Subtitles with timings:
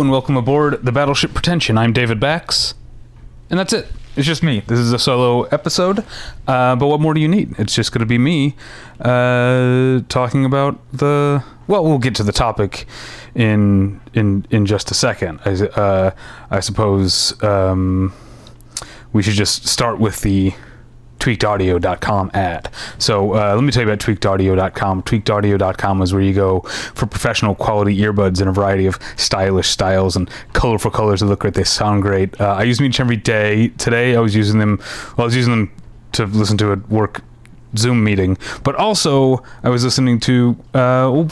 [0.00, 1.76] And welcome aboard the Battleship Pretension.
[1.76, 2.74] I'm David Bax,
[3.50, 3.88] and that's it.
[4.14, 4.60] It's just me.
[4.60, 6.04] This is a solo episode,
[6.46, 7.58] uh, but what more do you need?
[7.58, 8.54] It's just going to be me
[9.00, 11.42] uh, talking about the.
[11.66, 12.86] Well, we'll get to the topic
[13.34, 15.40] in in in just a second.
[15.44, 16.12] I, uh,
[16.48, 18.14] I suppose um,
[19.12, 20.54] we should just start with the
[21.28, 22.70] tweakedaudio.com ad.
[22.98, 25.02] So uh, let me tell you about tweakedaudio.com.
[25.02, 26.60] Tweakedaudio.com is where you go
[26.94, 31.40] for professional quality earbuds in a variety of stylish styles and colorful colors that look
[31.40, 31.54] great.
[31.54, 32.40] They sound great.
[32.40, 33.68] Uh, I use them each every day.
[33.78, 34.78] Today I was using them.
[35.16, 35.72] Well, I was using them
[36.12, 37.22] to listen to a work
[37.76, 40.56] Zoom meeting, but also I was listening to.
[40.72, 41.26] Uh,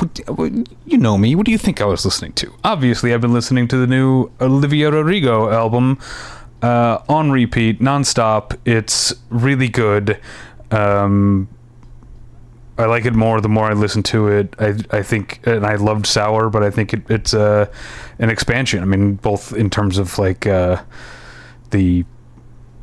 [0.85, 1.35] you know me.
[1.35, 2.53] What do you think I was listening to?
[2.63, 5.99] Obviously, I've been listening to the new Olivia Rodrigo album
[6.63, 8.59] uh, on repeat, nonstop.
[8.65, 10.21] It's really good.
[10.71, 11.49] Um,
[12.79, 14.55] I like it more the more I listen to it.
[14.59, 17.67] I I think, and I loved Sour, but I think it, it's uh,
[18.19, 18.83] an expansion.
[18.83, 20.83] I mean, both in terms of like uh,
[21.71, 22.05] the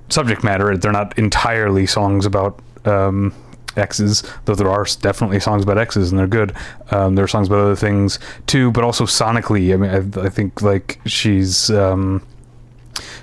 [0.09, 0.75] subject matter.
[0.77, 3.33] They're not entirely songs about um,
[3.75, 6.55] exes, though there are definitely songs about exes and they're good.
[6.91, 9.73] Um, there are songs about other things too, but also sonically.
[9.73, 11.69] I mean, I, I think like she's.
[11.69, 12.25] Um,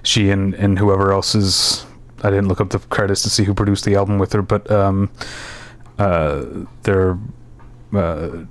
[0.02, 1.86] she and and whoever else is
[2.22, 4.70] I didn't look up the credits to see who produced the album with her, but
[4.70, 5.10] um,
[5.98, 6.44] uh,
[6.82, 7.18] they're
[7.94, 8.44] uh,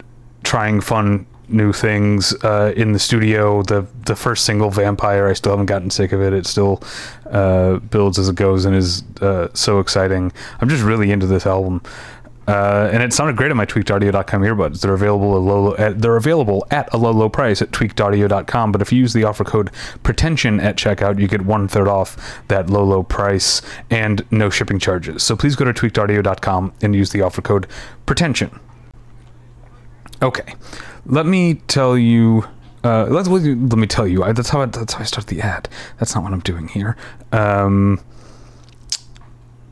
[0.44, 3.64] trying fun new things uh, in the studio.
[3.64, 6.34] The the first single, "Vampire," I still haven't gotten sick of it.
[6.34, 6.82] It still
[7.30, 10.32] uh, builds as it goes and is uh, so exciting.
[10.62, 11.82] I'm just really into this album.
[12.50, 14.82] Uh, and it sounded great on my tweakedaudio.com earbuds.
[14.82, 18.72] They're available at low, at, they're available at a low low price at tweakedaudio.com.
[18.72, 19.70] But if you use the offer code
[20.02, 23.62] pretension at checkout, you get one third off that low low price
[23.92, 25.22] and no shipping charges.
[25.22, 27.68] So please go to tweakedaudio.com and use the offer code
[28.08, 28.60] pretension.
[30.24, 30.56] Okay,
[31.06, 32.46] let me tell you.
[32.84, 34.24] Uh, let, let me tell you.
[34.24, 35.70] I, that's how I, that's how I start the ad.
[36.00, 36.98] That's not what I'm doing here.
[37.32, 38.02] Um,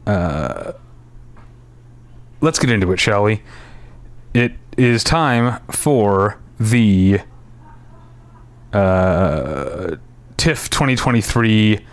[0.05, 0.73] uh
[2.41, 3.41] let's get into it, shall we?
[4.33, 7.21] It is time for the
[8.73, 9.95] uh,
[10.37, 11.85] TIFF 2023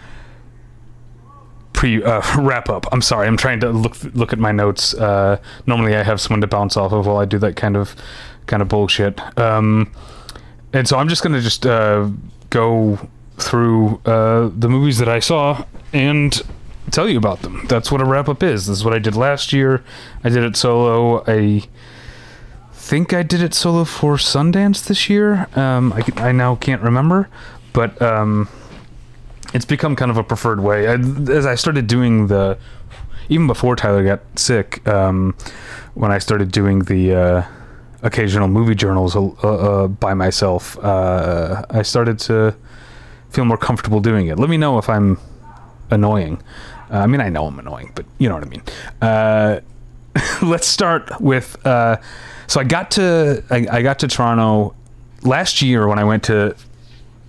[1.73, 2.87] pre uh, wrap up.
[2.93, 4.95] I'm sorry, I'm trying to look look at my notes.
[4.95, 7.95] Uh, normally, I have someone to bounce off of while I do that kind of
[8.47, 9.21] kind of bullshit.
[9.39, 9.93] Um,
[10.73, 12.09] and so I'm just gonna just uh,
[12.51, 12.99] go
[13.39, 16.41] through uh, the movies that I saw and
[16.91, 17.67] tell you about them.
[17.69, 18.67] That's what a wrap up is.
[18.67, 19.83] This is what I did last year.
[20.23, 21.25] I did it solo.
[21.27, 21.63] I
[22.73, 25.49] think I did it solo for Sundance this year.
[25.57, 27.29] Um, I, I now can't remember,
[27.73, 28.49] but um,
[29.55, 30.89] it's become kind of a preferred way.
[30.89, 32.59] I, as I started doing the,
[33.29, 35.35] even before Tyler got sick, um,
[35.95, 37.43] when I started doing the uh,
[38.03, 42.55] occasional movie journals uh, uh, by myself, uh, I started to
[43.31, 44.39] feel more comfortable doing it.
[44.39, 45.19] Let me know if I'm
[45.91, 46.43] annoying.
[46.95, 48.63] Uh, I mean, I know I'm annoying, but you know what I mean.
[49.03, 49.61] Uh,
[50.43, 51.59] let's start with.
[51.67, 51.97] Uh,
[52.47, 54.77] so I got to I, I, got to Toronto
[55.23, 56.55] last year when I went to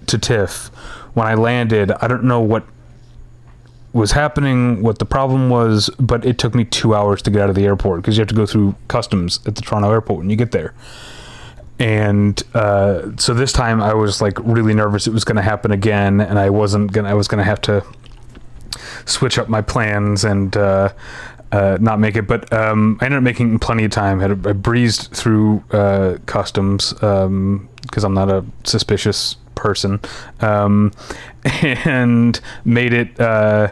[0.05, 0.67] to TIFF.
[1.15, 2.63] When I landed, I don't know what
[3.93, 7.49] was happening, what the problem was, but it took me two hours to get out
[7.49, 10.29] of the airport because you have to go through customs at the Toronto airport when
[10.29, 10.75] you get there.
[11.79, 15.71] And uh, so this time I was like really nervous it was going to happen
[15.71, 17.09] again, and I wasn't gonna.
[17.09, 17.83] I was to have to
[19.05, 20.89] switch up my plans and uh,
[21.51, 22.27] uh, not make it.
[22.27, 24.19] But um, I ended up making plenty of time.
[24.21, 29.99] I, I breezed through uh, customs because um, I'm not a suspicious person,
[30.41, 30.91] um,
[31.63, 33.72] and made it uh,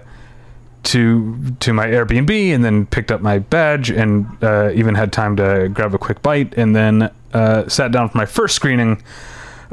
[0.83, 5.35] to to my Airbnb, and then picked up my badge, and uh, even had time
[5.37, 9.01] to grab a quick bite, and then uh, sat down for my first screening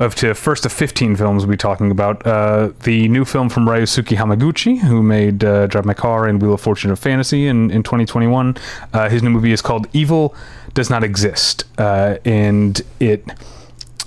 [0.00, 2.26] of to first of 15 films we'll be talking about.
[2.26, 6.54] Uh, the new film from Ryusuke Hamaguchi, who made uh, Drive My Car and Wheel
[6.54, 8.56] of Fortune of Fantasy in, in 2021.
[8.94, 10.34] Uh, his new movie is called Evil
[10.72, 13.30] Does Not Exist, uh, and it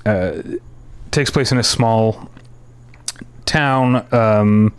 [0.06, 0.42] uh,
[1.12, 2.28] takes place in a small
[3.46, 4.74] town, um,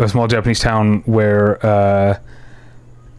[0.00, 2.18] a small Japanese town where uh,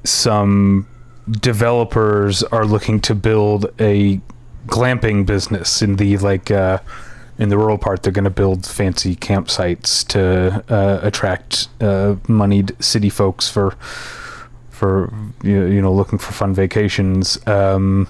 [0.04, 0.86] some
[1.30, 4.20] developers are looking to build a
[4.68, 6.80] glamping business in the like uh,
[7.38, 8.04] in the rural part.
[8.04, 13.76] They're going to build fancy campsites to uh, attract uh, moneyed city folks for
[14.70, 15.12] for
[15.44, 17.40] you know looking for fun vacations.
[17.48, 18.08] Um,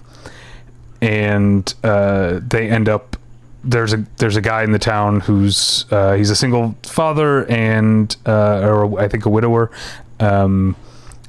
[1.02, 3.18] and uh, they end up
[3.64, 8.16] there's a there's a guy in the town who's uh, he's a single father and
[8.26, 9.72] uh, or I think a widower,
[10.20, 10.76] um,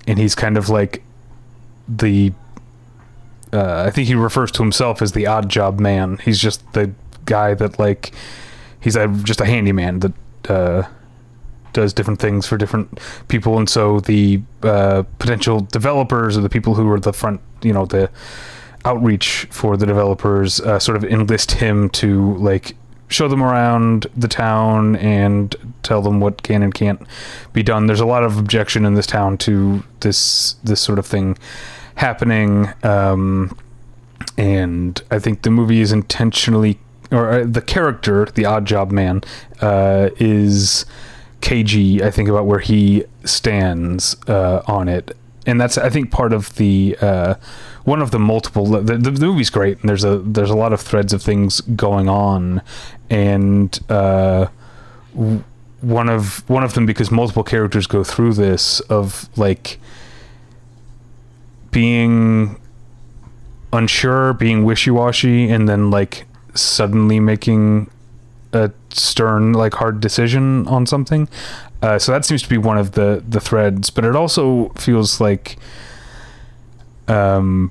[0.06, 1.02] and he's kind of like
[1.88, 2.32] the
[3.52, 6.18] uh, I think he refers to himself as the odd job man.
[6.18, 6.92] He's just the
[7.24, 8.12] guy that like
[8.80, 10.12] he's a, just a handyman that
[10.50, 10.82] uh,
[11.72, 16.74] does different things for different people, and so the uh, potential developers or the people
[16.74, 18.10] who are the front, you know, the
[18.84, 22.76] outreach for the developers uh, sort of enlist him to like
[23.08, 27.00] show them around the town and tell them what can and can't
[27.52, 27.86] be done.
[27.86, 31.36] There's a lot of objection in this town to this this sort of thing
[31.98, 33.56] happening, um,
[34.36, 36.78] and I think the movie is intentionally
[37.10, 39.22] or uh, the character, the odd job man,
[39.60, 40.84] uh, is
[41.40, 42.02] cagey.
[42.02, 45.16] I think about where he stands uh, on it,
[45.46, 47.34] and that's I think part of the uh,
[47.84, 48.66] one of the multiple.
[48.66, 51.60] The, the, the, movie's great, and there's a there's a lot of threads of things
[51.62, 52.62] going on,
[53.08, 54.48] and uh,
[55.80, 59.78] one of one of them because multiple characters go through this of like
[61.78, 62.60] being
[63.72, 67.88] unsure, being wishy washy, and then like suddenly making
[68.52, 71.28] a stern, like hard decision on something.
[71.80, 75.20] Uh, so that seems to be one of the the threads, but it also feels
[75.20, 75.56] like
[77.06, 77.70] um,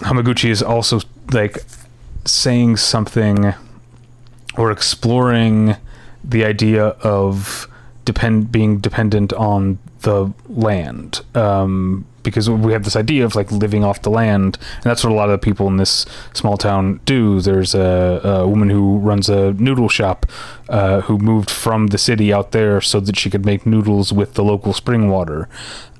[0.00, 1.00] Hamaguchi is also
[1.32, 1.56] like
[2.26, 3.54] saying something
[4.58, 5.76] or exploring
[6.22, 7.66] the idea of
[8.04, 13.84] depend being dependent on the land um, because we have this idea of like living
[13.84, 17.00] off the land and that's what a lot of the people in this small town
[17.04, 17.40] do.
[17.40, 20.26] There's a, a woman who runs a noodle shop
[20.68, 24.34] uh, who moved from the city out there so that she could make noodles with
[24.34, 25.48] the local spring water.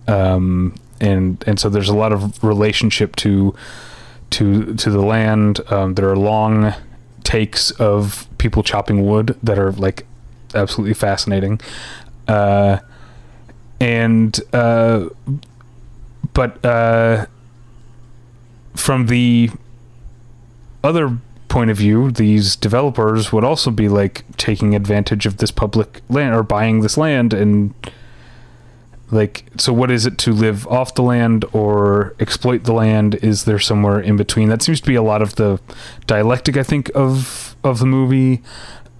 [0.06, 3.54] Um, and and so there's a lot of relationship to
[4.30, 5.60] to to the land.
[5.72, 6.74] Um, there are long
[7.24, 10.06] takes of people chopping wood that are like
[10.54, 11.60] absolutely fascinating.
[12.28, 12.78] Uh,
[13.80, 15.08] and uh,
[16.34, 17.26] but uh,
[18.74, 19.50] from the
[20.82, 21.18] other
[21.48, 26.34] point of view, these developers would also be like taking advantage of this public land
[26.34, 27.74] or buying this land and
[29.10, 33.16] like so what is it to live off the land or exploit the land?
[33.16, 34.48] Is there somewhere in between?
[34.48, 35.60] That seems to be a lot of the
[36.06, 38.42] dialectic i think of of the movie.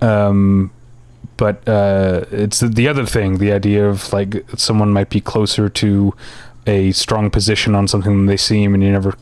[0.01, 0.73] Um
[1.37, 6.13] but uh it's the other thing the idea of like someone might be closer to
[6.71, 9.15] a strong position on something they seem, and you never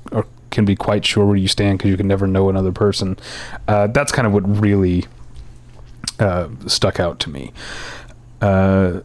[0.50, 3.18] can be quite sure where you stand because you can never know another person.
[3.66, 5.04] Uh, that's kind of what really
[6.18, 7.52] uh, stuck out to me.
[8.40, 9.00] Uh,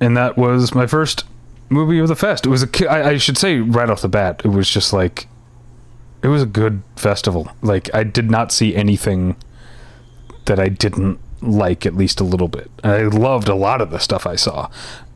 [0.00, 1.24] and that was my first
[1.68, 2.46] movie of the fest.
[2.46, 5.28] It was a, I, I should say right off the bat, it was just like,
[6.22, 7.50] it was a good festival.
[7.62, 9.36] Like I did not see anything
[10.46, 12.70] that I didn't like at least a little bit.
[12.82, 14.70] I loved a lot of the stuff I saw.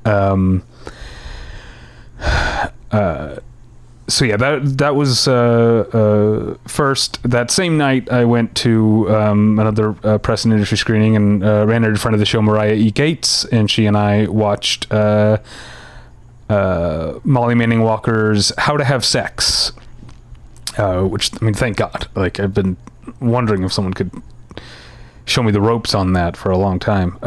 [0.04, 0.64] Um,
[2.92, 3.36] uh,
[4.08, 5.34] so yeah, that that was uh,
[5.92, 7.22] uh, first.
[7.22, 11.64] That same night, I went to um, another uh, press and industry screening and uh,
[11.66, 12.90] ran in front of the show Marya E.
[12.90, 15.38] Gates, and she and I watched uh,
[16.48, 19.72] Molly Manning Walker's "How to Have Sex,"
[20.76, 22.08] which I mean, thank God.
[22.14, 22.76] Like I've been
[23.20, 24.10] wondering if someone could
[25.24, 27.18] show me the ropes on that for a long time.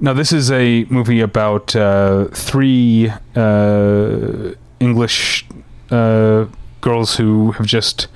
[0.00, 5.46] Now, this is a movie about uh, three uh, English
[5.90, 6.46] uh,
[6.80, 8.08] girls who have just.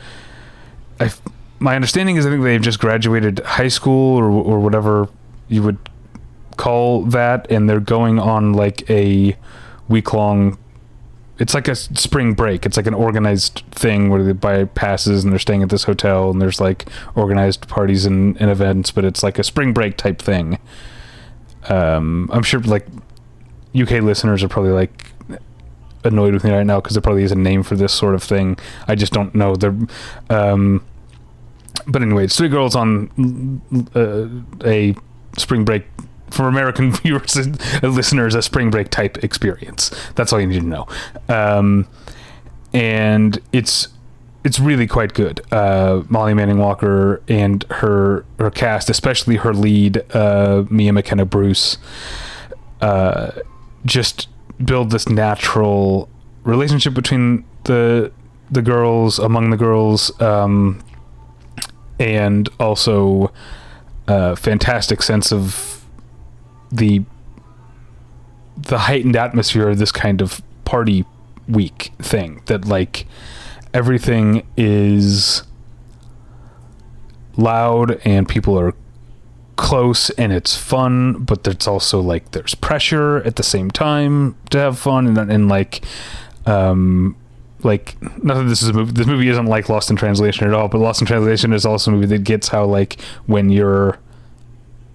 [1.01, 1.21] I've,
[1.59, 5.09] my understanding is I think they've just graduated high school or or whatever
[5.49, 5.79] you would
[6.57, 9.37] call that, and they're going on like a
[9.89, 10.59] week long.
[11.39, 12.67] It's like a spring break.
[12.67, 16.31] It's like an organized thing where they buy passes and they're staying at this hotel
[16.31, 20.23] and there's like organized parties and, and events, but it's like a spring break type
[20.23, 20.59] thing
[21.69, 22.87] um, I'm sure like
[23.79, 25.13] UK listeners are probably like
[26.05, 28.23] annoyed with me right now because there probably is a name for this sort of
[28.23, 28.59] thing.
[28.89, 29.57] I just don't know.
[29.57, 29.77] There,
[30.31, 30.85] um,
[31.87, 33.63] but anyway, it's three girls on
[33.95, 34.95] uh, a
[35.39, 35.85] spring break
[36.31, 39.91] for American viewers and listeners, a spring break type experience.
[40.15, 40.87] That's all you need to know.
[41.29, 41.87] Um,
[42.73, 43.89] and it's
[44.45, 45.41] it's really quite good.
[45.53, 51.79] Uh, Molly Manning Walker and her her cast, especially her lead, uh, Mia McKenna Bruce,
[52.81, 53.33] uh,
[53.85, 54.29] just
[54.65, 56.09] build this natural
[56.45, 58.11] relationship between the
[58.51, 60.83] the girls among the girls, um,
[61.99, 63.33] and also
[64.09, 65.85] a fantastic sense of
[66.73, 67.05] the
[68.57, 71.05] the heightened atmosphere of this kind of party
[71.49, 73.07] week thing that like
[73.75, 75.43] everything is
[77.37, 78.75] loud and people are
[79.57, 84.59] close and it's fun, but it's also like there's pressure at the same time to
[84.59, 85.85] have fun and and like
[86.47, 87.17] um
[87.65, 88.93] like not that this is a movie.
[88.93, 91.91] This movie isn't like Lost in Translation at all, but Lost in Translation is also
[91.91, 93.99] a movie that gets how like when you're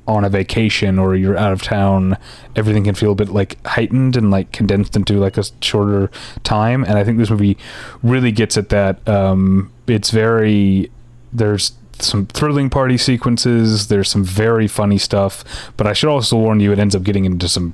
[0.08, 2.18] on a vacation or you're out of town,
[2.56, 6.10] everything can feel a bit like heightened and like condensed into like a shorter
[6.44, 6.84] time.
[6.84, 7.58] And I think this movie
[8.02, 9.08] really gets at that.
[9.08, 10.90] Um, it's very
[11.34, 13.88] there's some thrilling party sequences.
[13.88, 15.44] There's some very funny stuff,
[15.78, 17.74] but I should also warn you, it ends up getting into some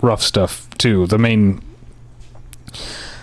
[0.00, 1.06] rough stuff too.
[1.06, 1.62] The main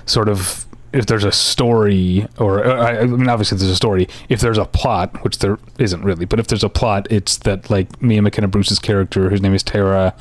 [0.06, 4.08] sort of if there's a story or uh, I mean obviously there's a story.
[4.30, 7.70] If there's a plot which there isn't really but if there's a plot it's that
[7.70, 10.14] like Mia McKenna Bruce's character whose name is Tara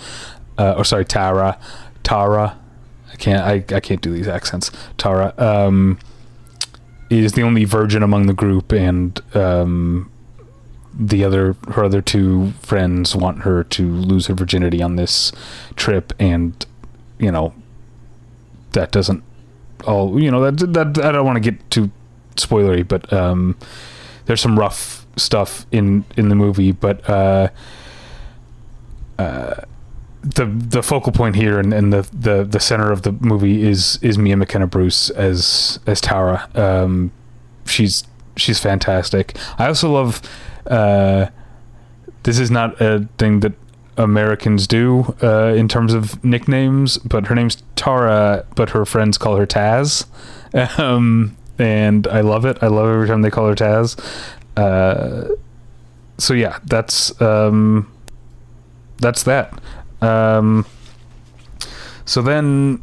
[0.59, 1.59] uh, or sorry Tara
[2.03, 2.59] Tara
[3.13, 4.71] I can't I, I can't do these accents.
[4.97, 5.99] Tara um,
[7.09, 10.11] is the only virgin among the group and um,
[10.95, 15.33] the other her other two friends want her to lose her virginity on this
[15.75, 16.67] trip and
[17.19, 17.55] you know
[18.73, 19.25] that doesn't
[19.83, 21.91] all you know that that I don't want to get too
[22.37, 23.57] spoilery but um
[24.27, 27.49] there's some rough stuff in in the movie but uh
[29.19, 29.55] uh
[30.23, 33.99] the the focal point here and, and the, the the center of the movie is
[34.03, 36.49] is Mia McKenna Bruce as as Tara.
[36.55, 37.11] Um
[37.65, 38.05] she's
[38.37, 39.37] she's fantastic.
[39.59, 40.21] I also love
[40.67, 41.27] uh,
[42.23, 43.53] this is not a thing that
[44.05, 49.37] Americans do uh, in terms of nicknames, but her name's Tara, but her friends call
[49.37, 50.07] her Taz.
[50.79, 52.59] Um, and I love it.
[52.63, 53.99] I love every time they call her Taz.
[54.57, 55.35] Uh,
[56.19, 57.91] so yeah, that's um,
[58.99, 59.61] that's that.
[60.01, 60.67] Um,
[62.05, 62.83] so then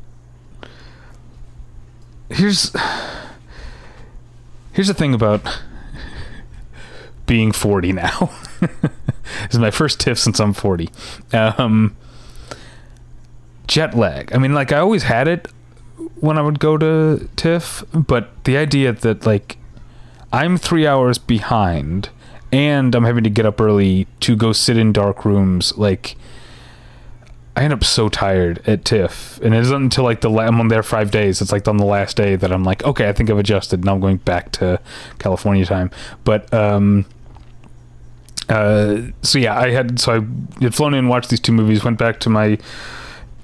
[2.29, 2.71] here's
[4.71, 5.41] here's the thing about
[7.25, 8.31] being 40 now.
[8.59, 10.89] this is my first TIFF since I'm 40.
[11.33, 11.95] Um,
[13.67, 14.33] jet lag.
[14.33, 15.47] I mean, like, I always had it
[16.19, 19.57] when I would go to TIFF, but the idea that, like,
[20.31, 22.09] I'm three hours behind
[22.51, 26.15] and I'm having to get up early to go sit in dark rooms, like,
[27.57, 30.59] I end up so tired at TIFF, and it isn't until like the la- I'm
[30.59, 31.41] on there five days.
[31.41, 33.89] It's like on the last day that I'm like, okay, I think I've adjusted, and
[33.89, 34.79] I'm going back to
[35.17, 35.89] California time.
[36.23, 37.07] But um,
[38.49, 41.97] uh, so yeah, I had so I had flown in, watched these two movies, went
[41.97, 42.57] back to my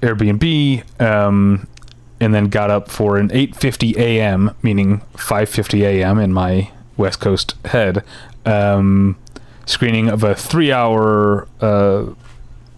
[0.00, 1.66] Airbnb, um,
[2.20, 6.18] and then got up for an 8:50 a.m., meaning 5:50 a.m.
[6.18, 8.02] in my West Coast head,
[8.46, 9.16] um,
[9.66, 12.06] screening of a three-hour uh,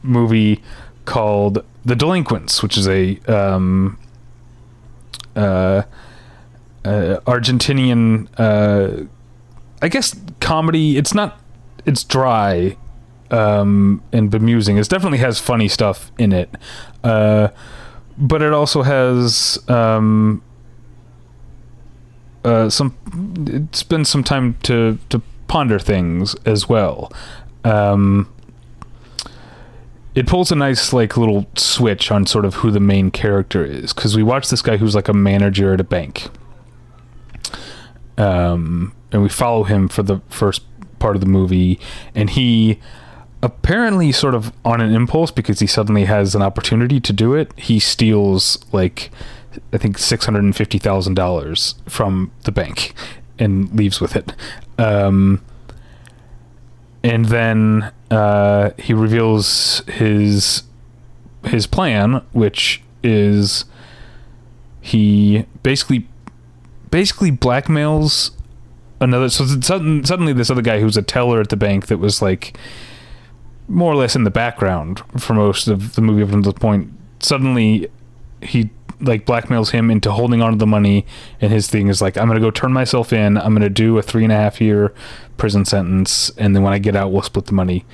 [0.03, 0.63] movie
[1.05, 3.99] called The Delinquents, which is a um,
[5.37, 5.83] uh,
[6.85, 9.07] uh, Argentinian, uh,
[9.83, 10.97] I guess, comedy.
[10.97, 11.41] It's not
[11.87, 12.77] it's dry
[13.31, 14.79] um, and bemusing.
[14.79, 16.51] It definitely has funny stuff in it,
[17.03, 17.49] uh,
[18.19, 20.43] but it also has um,
[22.45, 22.97] uh, some.
[23.47, 27.13] It's been some time to to ponder things as well.
[27.65, 28.33] Um,
[30.15, 33.93] it pulls a nice like little switch on sort of who the main character is
[33.93, 36.31] because we watch this guy who's like a manager at a bank
[38.19, 40.63] um, and we follow him for the first
[40.99, 41.79] part of the movie,
[42.15, 42.79] and he
[43.43, 47.53] apparently sort of on an impulse because he suddenly has an opportunity to do it.
[47.57, 49.11] He steals like
[49.73, 52.95] I think six hundred and fifty thousand dollars from the bank
[53.39, 54.33] and leaves with it.
[54.79, 55.43] Um,
[57.03, 60.63] and then uh, he reveals his
[61.45, 63.65] his plan, which is
[64.81, 66.09] he basically
[66.91, 68.31] basically blackmails
[69.01, 72.57] another so suddenly this other guy who's a teller at the bank that was like
[73.69, 76.91] more or less in the background for most of the movie up until the point
[77.21, 77.91] suddenly
[78.41, 81.05] he like blackmails him into holding on to the money
[81.41, 84.03] and his thing is like i'm gonna go turn myself in i'm gonna do a
[84.03, 84.95] three and a half year
[85.37, 87.85] prison sentence and then when i get out we'll split the money.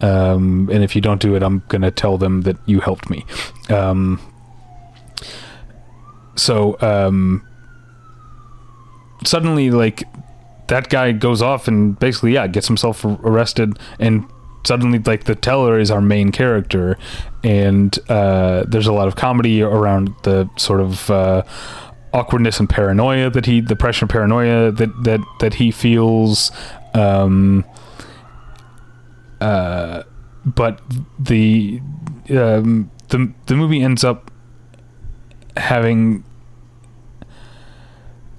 [0.00, 3.26] Um, and if you don't do it i'm gonna tell them that you helped me.
[3.68, 4.20] Um,
[6.36, 7.46] so um,
[9.24, 10.04] suddenly like
[10.68, 14.24] that guy goes off and basically yeah gets himself arrested and
[14.64, 16.98] suddenly like the teller is our main character
[17.42, 21.42] and uh, there's a lot of comedy around the sort of uh,
[22.12, 26.50] awkwardness and paranoia that he the pressure and paranoia that that that he feels
[26.94, 27.64] um,
[29.40, 30.02] uh,
[30.44, 30.80] but
[31.18, 31.80] the
[32.30, 34.30] um, the the movie ends up
[35.56, 36.24] having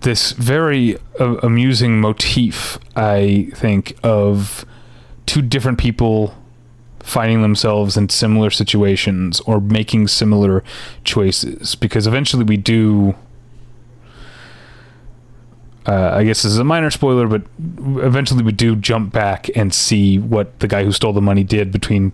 [0.01, 4.65] this very uh, amusing motif, I think, of
[5.25, 6.35] two different people
[6.99, 10.63] finding themselves in similar situations or making similar
[11.03, 11.75] choices.
[11.75, 13.15] Because eventually we do
[15.85, 17.41] uh, I guess this is a minor spoiler, but
[18.03, 21.71] eventually we do jump back and see what the guy who stole the money did
[21.71, 22.11] between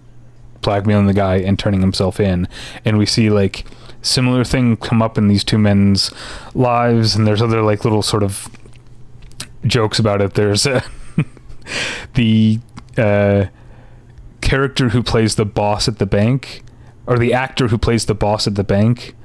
[0.61, 2.47] blackmailing the guy and turning himself in,
[2.85, 3.65] and we see like
[4.05, 6.11] similar thing come up in these two men's
[6.53, 8.49] lives, and there's other like little sort of
[9.65, 10.33] jokes about it.
[10.33, 10.81] There's uh,
[12.13, 12.59] the
[12.97, 13.45] uh,
[14.41, 16.63] character who plays the boss at the bank,
[17.07, 19.15] or the actor who plays the boss at the bank,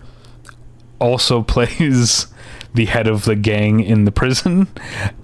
[0.98, 2.26] also plays
[2.72, 4.68] the head of the gang in the prison.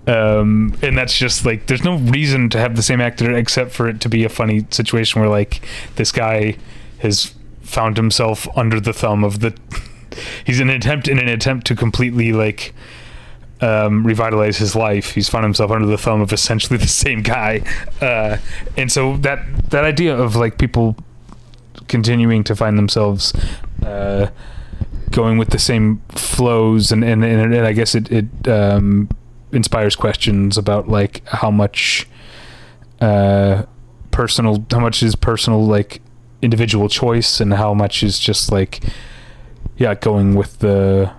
[0.07, 3.89] Um, and that's just like, there's no reason to have the same actor except for
[3.89, 6.57] it to be a funny situation where, like, this guy
[6.99, 7.35] has
[7.67, 9.57] found himself under the thumb of the.
[10.45, 12.75] he's in an attempt in an attempt to completely like
[13.61, 15.13] um, revitalize his life.
[15.13, 17.63] He's found himself under the thumb of essentially the same guy,
[18.01, 18.39] uh,
[18.77, 20.97] and so that that idea of like people
[21.89, 23.33] continuing to find themselves
[23.85, 24.29] uh,
[25.11, 29.09] going with the same flows, and and, and, and I guess it it um,
[29.53, 32.07] inspires questions about like how much
[33.01, 33.65] uh,
[34.11, 36.01] personal, how much is personal like
[36.47, 38.75] individual choice, and how much is just like
[39.83, 41.13] yeah going with the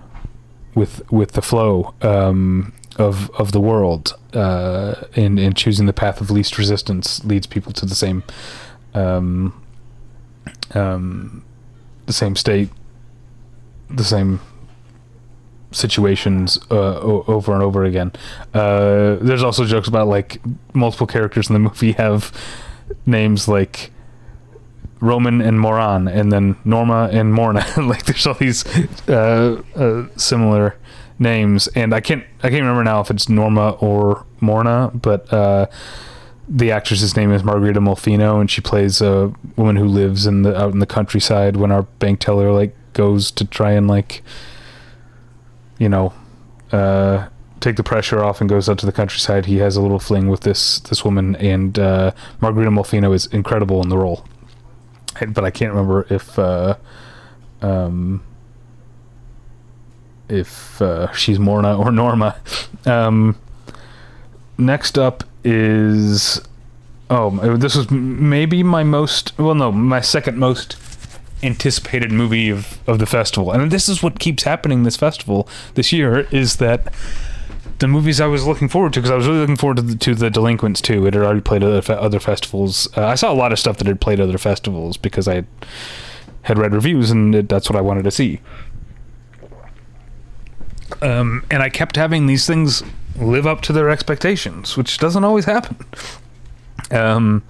[0.74, 4.04] with with the flow um, of of the world
[4.34, 8.22] uh, and and choosing the path of least resistance leads people to the same
[8.94, 9.52] um,
[10.74, 11.44] um,
[12.06, 12.70] the same state,
[13.90, 14.40] the same
[15.70, 18.10] situations uh, o- over and over again.
[18.54, 20.40] Uh, there's also jokes about like
[20.72, 22.32] multiple characters in the movie have
[23.06, 23.90] names like
[25.00, 27.64] Roman and Moran, and then Norma and Morna.
[27.76, 28.64] like there's all these
[29.08, 30.76] uh, uh, similar
[31.18, 35.66] names, and I can't I can't remember now if it's Norma or Morna, but uh,
[36.48, 40.56] the actress's name is Margarita Molfino, and she plays a woman who lives in the
[40.56, 41.56] out in the countryside.
[41.56, 44.22] When our bank teller like goes to try and like,
[45.78, 46.12] you know,
[46.72, 47.28] uh,
[47.60, 50.28] take the pressure off and goes out to the countryside, he has a little fling
[50.28, 54.24] with this this woman, and uh, Margarita Molfino is incredible in the role.
[55.34, 56.76] But I can't remember if uh,
[57.62, 58.22] um,
[60.28, 62.36] if uh, she's Morna or Norma.
[62.86, 63.36] Um,
[64.58, 66.40] next up is
[67.10, 70.76] oh this was maybe my most well no my second most
[71.44, 75.92] anticipated movie of, of the festival and this is what keeps happening this festival this
[75.92, 76.92] year is that
[77.78, 79.96] the movies I was looking forward to because I was really looking forward to the,
[79.96, 81.06] to the Delinquents too.
[81.06, 82.88] It had already played other fe- other festivals.
[82.96, 85.46] Uh, I saw a lot of stuff that had played other festivals because I had,
[86.42, 88.40] had read reviews and it, that's what I wanted to see.
[91.02, 92.82] Um, and I kept having these things
[93.16, 95.76] live up to their expectations, which doesn't always happen.
[96.90, 97.42] Um,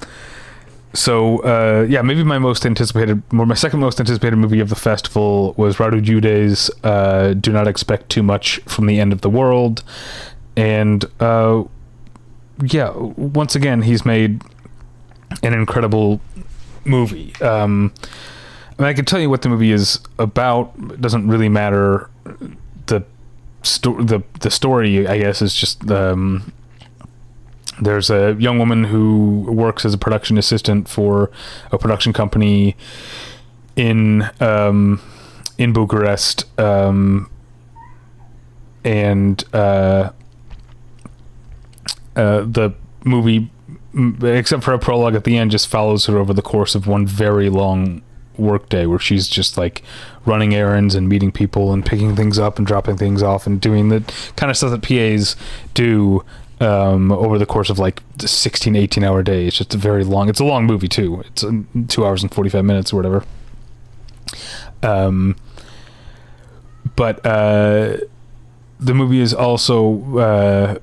[0.99, 4.75] so uh, yeah, maybe my most anticipated, or my second most anticipated movie of the
[4.75, 9.31] festival was Radu Jude's uh, "Do Not Expect Too Much from the End of the
[9.31, 9.85] World,"
[10.57, 11.63] and uh,
[12.65, 14.43] yeah, once again, he's made
[15.45, 16.21] an incredible
[16.85, 17.33] movie.
[17.41, 17.93] Um,
[18.77, 20.73] I mean, I can tell you what the movie is about.
[20.91, 22.11] It doesn't really matter.
[22.87, 23.05] The
[23.63, 26.53] sto- the the story, I guess, is just um,
[27.81, 31.31] there's a young woman who works as a production assistant for
[31.73, 32.77] a production company
[33.77, 35.01] in um,
[35.57, 37.31] in Bucharest, um,
[38.85, 40.11] and uh,
[42.17, 43.51] uh, the movie,
[44.23, 47.07] except for a prologue at the end, just follows her over the course of one
[47.07, 48.03] very long
[48.37, 49.83] workday where she's just like
[50.25, 53.89] running errands and meeting people and picking things up and dropping things off and doing
[53.89, 54.01] the
[54.37, 55.35] kind of stuff that PAs
[55.75, 56.25] do
[56.61, 59.47] um, over the course of like 16, 18 hour day.
[59.47, 61.23] It's just a very long, it's a long movie too.
[61.27, 61.53] It's uh,
[61.89, 63.25] two hours and 45 minutes or whatever.
[64.83, 65.37] Um,
[66.97, 67.99] but, uh,
[68.81, 70.79] the movie is also, uh,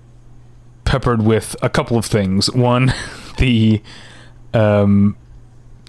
[0.84, 2.52] peppered with a couple of things.
[2.52, 2.94] One,
[3.38, 3.82] the,
[4.54, 5.18] um,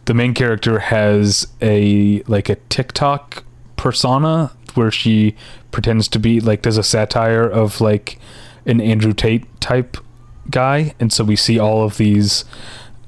[0.07, 3.45] the main character has a like a TikTok
[3.77, 5.35] persona where she
[5.71, 8.19] pretends to be like does a satire of like
[8.67, 9.97] an Andrew Tate type
[10.51, 12.45] guy, and so we see all of these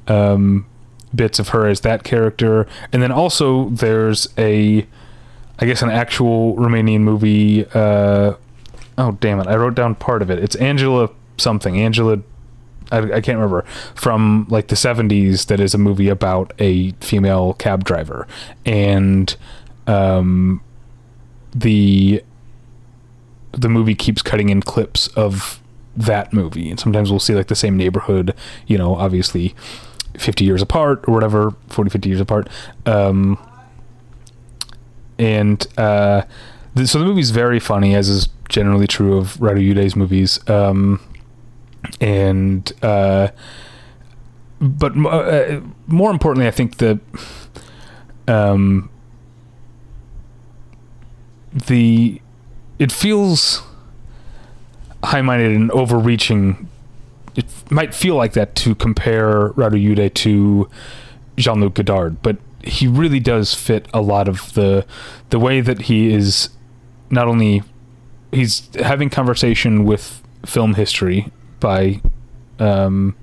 [0.06, 0.66] um,
[1.14, 4.86] bits of her as that character, and then also there's a,
[5.58, 7.66] I guess an actual Romanian movie.
[7.66, 8.34] Uh,
[8.96, 9.46] oh damn it!
[9.46, 10.38] I wrote down part of it.
[10.38, 11.80] It's Angela something.
[11.80, 12.18] Angela
[12.90, 17.54] I, I, can't remember from like the 70s that is a movie about a female
[17.54, 18.26] cab driver
[18.64, 19.34] and
[19.86, 20.62] um,
[21.54, 22.22] the
[23.52, 25.60] the movie keeps cutting in clips of
[25.96, 28.34] that movie and sometimes we'll see like the same neighborhood
[28.66, 29.54] you know obviously
[30.16, 32.48] 50 years apart or whatever 40 50 years apart
[32.86, 33.38] um,
[35.18, 36.22] and uh,
[36.84, 40.48] so the movie's very funny as is generally true of Radu Jude's movies.
[40.48, 41.00] Um,
[42.00, 43.28] and uh,
[44.60, 46.98] but uh, more importantly, I think the
[48.26, 48.90] um,
[51.52, 52.20] the
[52.78, 53.62] it feels
[55.04, 56.68] high-minded and overreaching.
[57.36, 60.68] It might feel like that to compare Radu Jude to
[61.36, 64.84] Jean-Luc Godard, but he really does fit a lot of the
[65.30, 66.50] the way that he is
[67.10, 67.62] not only
[68.32, 72.00] he's having conversation with film history by
[72.58, 73.16] um,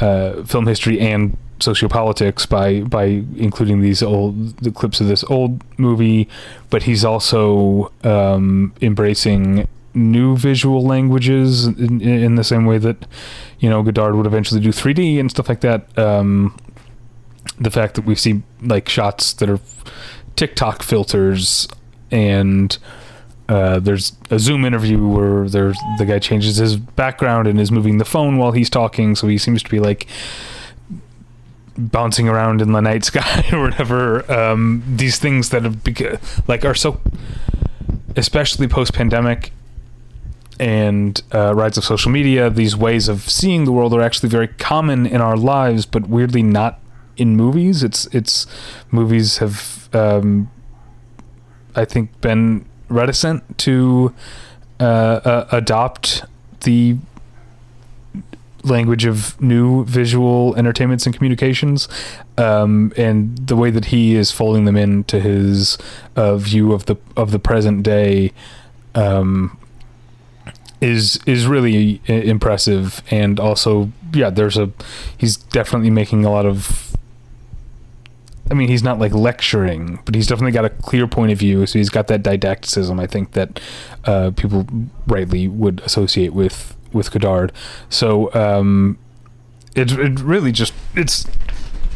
[0.00, 3.04] uh, film history and sociopolitics by by
[3.36, 6.28] including these old the clips of this old movie,
[6.70, 13.06] but he's also um, embracing new visual languages in, in, the same way that
[13.58, 15.98] you know Godard would eventually do 3D and stuff like that.
[15.98, 16.56] Um,
[17.58, 19.60] the fact that we see like shots that are
[20.36, 21.68] TikTok filters
[22.10, 22.78] and
[23.48, 27.98] uh, there's a Zoom interview where there's the guy changes his background and is moving
[27.98, 30.06] the phone while he's talking, so he seems to be like
[31.80, 34.30] bouncing around in the night sky or whatever.
[34.30, 37.00] Um, these things that have beca- like are so,
[38.16, 39.52] especially post pandemic
[40.58, 42.50] and uh, rise of social media.
[42.50, 46.42] These ways of seeing the world are actually very common in our lives, but weirdly
[46.42, 46.78] not
[47.16, 47.82] in movies.
[47.82, 48.46] It's it's
[48.90, 50.50] movies have um,
[51.74, 54.14] I think been reticent to
[54.80, 56.24] uh, uh, adopt
[56.60, 56.96] the
[58.64, 61.88] language of new visual entertainments and communications
[62.36, 65.78] um, and the way that he is folding them into his
[66.16, 68.32] uh, view of the of the present day
[68.94, 69.58] um,
[70.80, 74.70] is is really impressive and also yeah there's a
[75.16, 76.90] he's definitely making a lot of
[78.50, 81.64] I mean, he's not like lecturing, but he's definitely got a clear point of view.
[81.66, 82.98] So he's got that didacticism.
[82.98, 83.60] I think that
[84.04, 84.66] uh, people
[85.06, 87.52] rightly would associate with with Godard.
[87.88, 88.98] So um,
[89.74, 91.26] it it really just it's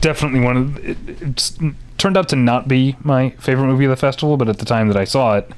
[0.00, 1.58] definitely one of it, it's
[1.98, 4.88] turned out to not be my favorite movie of the festival, but at the time
[4.88, 5.50] that I saw it,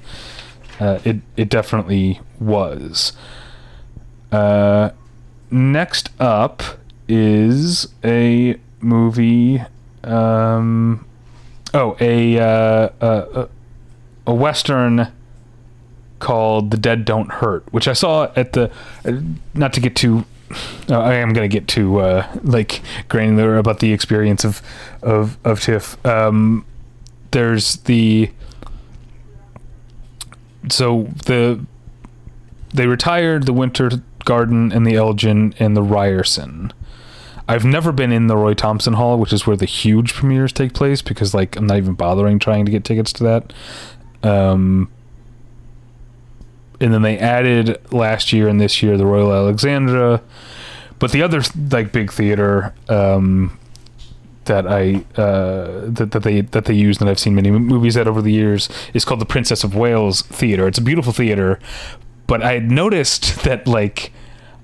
[0.81, 3.13] uh, it it definitely was.
[4.33, 4.91] Uh,
[5.51, 6.63] next up
[7.09, 9.63] is a movie
[10.05, 11.05] um,
[11.75, 13.49] oh, a, uh, a
[14.27, 15.13] a western
[16.27, 18.71] called "The Dead Don't Hurt," which I saw at the.
[19.05, 19.21] Uh,
[19.55, 20.25] not to get too.
[20.91, 24.61] Uh, I am going to get too uh, like granular about the experience of
[25.03, 26.05] of of TIFF.
[26.05, 26.67] Um,
[27.31, 28.31] there's the
[30.69, 31.65] so the
[32.75, 33.91] they retired the Winter
[34.25, 36.73] Garden and the Elgin and the Ryerson.
[37.49, 40.75] I've never been in the Roy Thomson Hall, which is where the huge premieres take
[40.75, 43.53] place, because like I'm not even bothering trying to get tickets to that.
[44.29, 44.91] Um,
[46.81, 50.23] and then they added last year and this year the Royal Alexandra,
[50.99, 53.59] but the other like big theater um,
[54.45, 58.07] that I uh, that, that they that they use and I've seen many movies at
[58.09, 60.67] over the years is called the Princess of Wales Theater.
[60.67, 61.59] It's a beautiful theater,
[62.27, 64.13] but I had noticed that like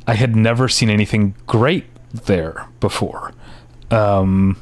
[0.07, 3.33] I had never seen anything great there before.
[3.91, 4.59] Um,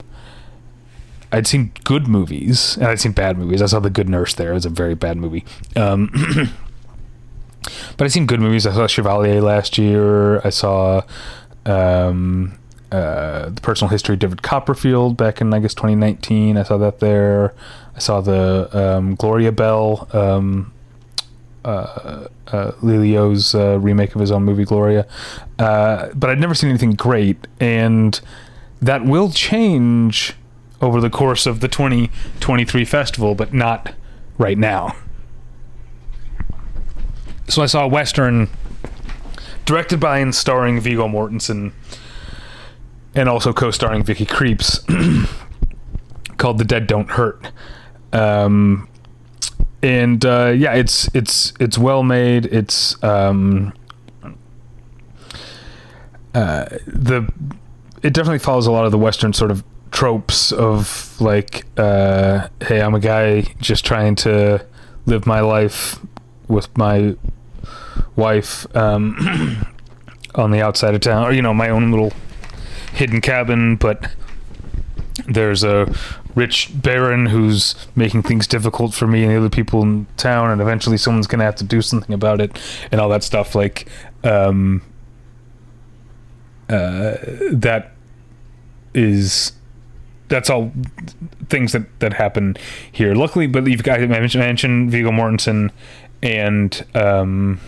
[1.33, 3.63] I'd seen good movies and I'd seen bad movies.
[3.63, 4.51] I saw The Good Nurse there.
[4.51, 5.45] It was a very bad movie.
[5.77, 6.11] Um,
[7.97, 8.67] but I'd seen good movies.
[8.67, 10.41] I saw Chevalier last year.
[10.41, 11.03] I saw
[11.67, 12.59] um,
[12.91, 16.57] uh, The Personal History of David Copperfield back in, I guess, 2019.
[16.57, 17.55] I saw that there.
[17.95, 20.73] I saw the um, Gloria Bell um,
[21.65, 25.07] uh, uh, Lelio's uh, remake of his own movie Gloria,
[25.59, 28.19] uh, but I'd never seen anything great, and
[28.81, 30.35] that will change
[30.81, 33.93] over the course of the 2023 festival, but not
[34.39, 34.97] right now.
[37.51, 38.49] So I saw western
[39.65, 41.73] directed by and starring Viggo Mortensen,
[43.15, 44.87] and also co-starring Vicky Krieps,
[46.37, 47.51] called "The Dead Don't Hurt."
[48.13, 48.89] Um,
[49.83, 52.47] and uh, yeah, it's it's it's well made.
[52.47, 53.73] It's um,
[56.35, 57.29] uh, the
[58.03, 62.81] it definitely follows a lot of the Western sort of tropes of like, uh, hey,
[62.81, 64.65] I'm a guy just trying to
[65.07, 65.99] live my life
[66.47, 67.17] with my
[68.17, 69.65] wife um,
[70.35, 72.13] on the outside of town, or you know, my own little
[72.93, 74.13] hidden cabin, but
[75.27, 75.93] there's a
[76.35, 80.61] rich baron who's making things difficult for me and the other people in town and
[80.61, 82.59] eventually someone's gonna have to do something about it
[82.93, 83.89] and all that stuff like
[84.23, 84.81] um
[86.69, 87.17] uh
[87.51, 87.93] that
[88.95, 89.53] is
[90.29, 90.73] that's all
[91.49, 92.57] things that that happen
[92.91, 93.15] here.
[93.15, 95.71] Luckily but you've got I mentioned Viggo Mortensen
[96.23, 97.61] and um,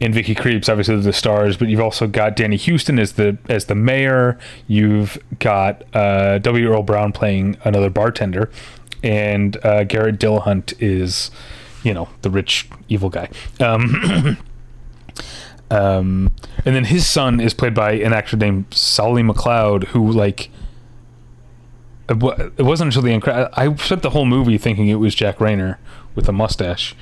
[0.00, 3.66] and Vicky Krieps, obviously the stars, but you've also got Danny Huston as the as
[3.66, 4.38] the mayor.
[4.66, 6.70] You've got uh, W.
[6.70, 8.50] Earl Brown playing another bartender,
[9.02, 11.30] and uh, Garrett Dillahunt is,
[11.82, 13.30] you know, the rich evil guy.
[13.58, 14.36] Um,
[15.70, 16.30] um,
[16.64, 20.50] and then his son is played by an actor named Solly McLeod, who like.
[22.08, 25.78] It wasn't until the incre- I spent the whole movie thinking it was Jack Reynor
[26.14, 26.94] with a mustache.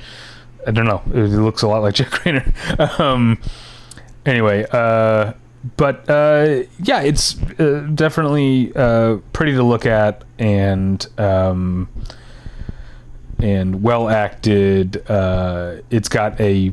[0.66, 1.02] I don't know.
[1.12, 3.00] It looks a lot like Jack Reynor.
[3.00, 3.38] um,
[4.24, 5.32] anyway, uh,
[5.76, 11.88] but uh, yeah, it's uh, definitely uh, pretty to look at and um,
[13.38, 15.08] and well acted.
[15.10, 16.72] Uh, it's got a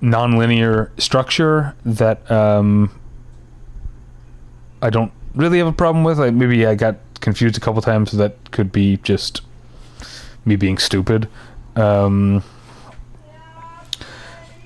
[0.00, 2.90] non-linear structure that um,
[4.80, 6.18] I don't really have a problem with.
[6.18, 8.12] Like maybe I got confused a couple times.
[8.12, 9.42] That could be just
[10.44, 11.28] me being stupid.
[11.76, 12.42] Um,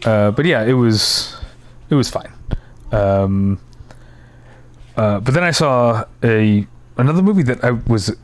[0.07, 1.37] uh, but yeah, it was
[1.90, 2.33] it was fine.
[2.92, 3.61] Um,
[4.97, 6.66] uh, but then I saw a
[6.97, 8.14] another movie that I was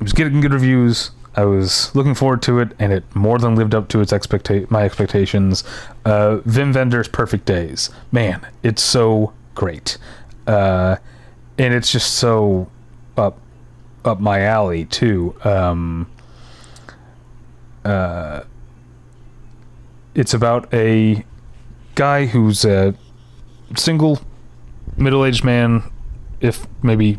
[0.00, 1.10] was getting good reviews.
[1.34, 4.70] I was looking forward to it, and it more than lived up to its expecta-
[4.70, 5.64] my expectations.
[6.04, 9.96] Uh, Wim Wenders' Perfect Days, man, it's so great,
[10.46, 10.96] uh,
[11.56, 12.68] and it's just so
[13.16, 13.38] up
[14.04, 15.34] up my alley too.
[15.44, 16.10] Um,
[17.84, 18.42] uh,
[20.14, 21.24] it's about a
[21.94, 22.94] guy who's a
[23.76, 24.20] single
[24.96, 25.82] middle-aged man,
[26.40, 27.18] if maybe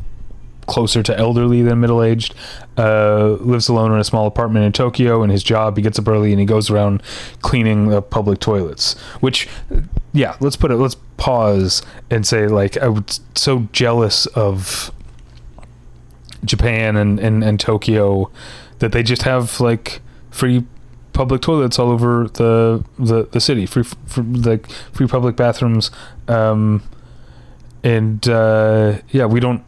[0.66, 2.34] closer to elderly than middle-aged,
[2.78, 5.22] uh, lives alone in a small apartment in Tokyo.
[5.22, 7.04] And his job, he gets up early and he goes around
[7.42, 8.98] cleaning the public toilets.
[9.20, 9.48] Which,
[10.14, 10.76] yeah, let's put it.
[10.76, 14.92] Let's pause and say, like, I was so jealous of
[16.46, 18.32] Japan and, and, and Tokyo
[18.80, 20.66] that they just have like free
[21.14, 23.66] public toilets all over the the, the city.
[23.66, 24.24] Free for,
[24.92, 25.92] free public bathrooms
[26.28, 26.82] um
[27.84, 29.64] and uh yeah we don't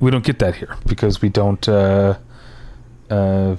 [0.00, 2.18] we don't get that here because we don't uh
[3.10, 3.56] uh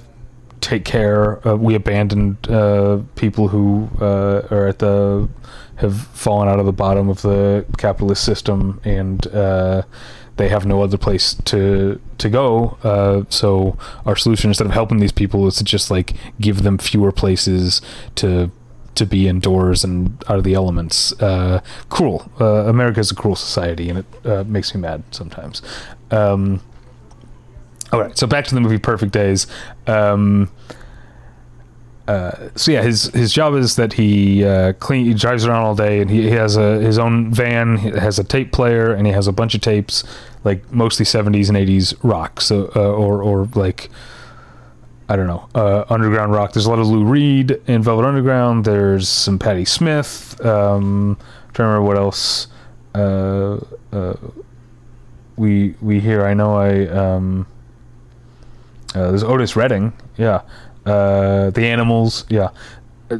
[0.60, 5.28] take care we abandoned uh people who uh are at the
[5.76, 9.82] have fallen out of the bottom of the capitalist system and uh
[10.38, 12.78] they have no other place to to go.
[12.82, 16.78] Uh, so our solution instead of helping these people is to just like give them
[16.78, 17.82] fewer places
[18.14, 18.50] to
[18.94, 21.12] to be indoors and out of the elements.
[21.20, 22.30] Uh, cruel.
[22.40, 25.62] Uh, America is a cruel society, and it uh, makes me mad sometimes.
[26.10, 26.60] Um,
[27.92, 29.46] all right, so back to the movie Perfect Days.
[29.86, 30.50] Um,
[32.08, 35.74] uh, so yeah, his his job is that he uh, clean he drives around all
[35.74, 39.06] day, and he, he has a his own van, he has a tape player, and
[39.06, 40.04] he has a bunch of tapes,
[40.42, 43.90] like mostly seventies and eighties rock, so uh, or or like
[45.06, 46.54] I don't know uh, underground rock.
[46.54, 48.64] There's a lot of Lou Reed in Velvet Underground.
[48.64, 50.42] There's some Patti Smith.
[50.42, 52.46] Um, I'm trying to remember what else.
[52.94, 53.58] Uh,
[53.92, 54.14] uh,
[55.36, 56.24] we we hear.
[56.24, 57.46] I know I um,
[58.94, 59.92] there's Otis Redding.
[60.16, 60.40] Yeah
[60.88, 62.50] uh, the animals yeah.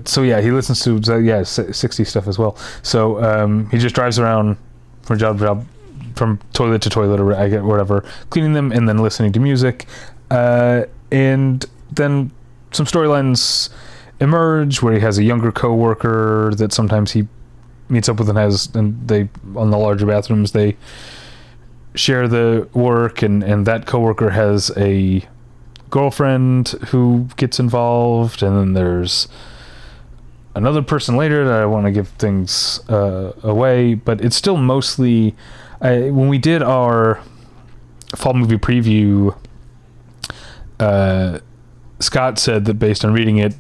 [0.05, 2.57] So yeah he listens to uh, yeah 60 stuff as well.
[2.83, 4.57] So um, he just drives around
[5.03, 5.67] from job to job
[6.17, 9.87] from toilet to toilet or I get whatever cleaning them and then listening to music.
[10.31, 12.31] Uh, and then
[12.73, 13.71] some storylines
[14.21, 17.27] emerge where he has a younger coworker that sometimes he
[17.89, 20.77] meets up with and has and they on the larger bathrooms they
[21.95, 25.27] share the work and and that coworker has a
[25.91, 29.29] girlfriend who gets involved, and then there's
[30.55, 35.35] another person later that I want to give things uh, away, but it's still mostly.
[35.81, 37.21] I, when we did our
[38.17, 39.37] fall movie preview,
[40.81, 41.39] uh,
[42.01, 43.55] Scott said that based on reading it,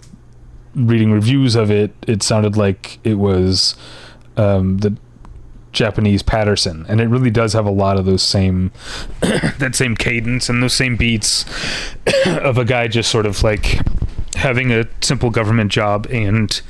[0.75, 3.77] reading reviews of it, it sounded like it was
[4.37, 4.97] um, the
[5.72, 8.72] Japanese Paterson, and it really does have a lot of those same
[9.20, 11.44] that same cadence and those same beats
[12.26, 13.81] of a guy just sort of like
[14.35, 16.61] having a simple government job and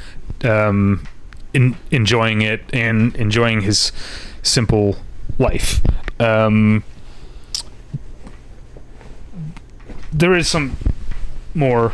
[0.45, 1.07] um,
[1.53, 3.93] in, enjoying it and enjoying his
[4.43, 4.97] simple
[5.39, 5.81] life.
[6.21, 6.83] Um,
[10.13, 10.77] there is some
[11.55, 11.93] more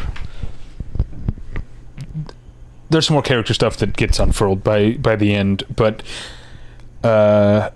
[2.90, 6.02] there's some more character stuff that gets unfurled by by the end, but
[7.04, 7.70] uh,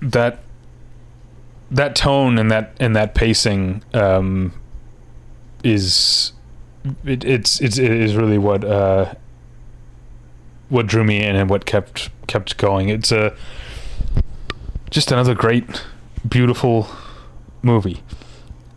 [0.00, 0.40] that
[1.70, 4.52] that tone and that and that pacing um,
[5.64, 6.32] is
[7.04, 9.14] it, it's it's it is really what uh,
[10.68, 12.88] what drew me in and what kept kept going.
[12.88, 13.34] It's a
[14.90, 15.84] just another great,
[16.28, 16.88] beautiful
[17.62, 18.02] movie.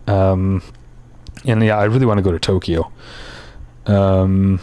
[0.07, 0.61] Um,
[1.45, 2.91] and yeah, I really want to go to Tokyo.
[3.85, 4.59] Um,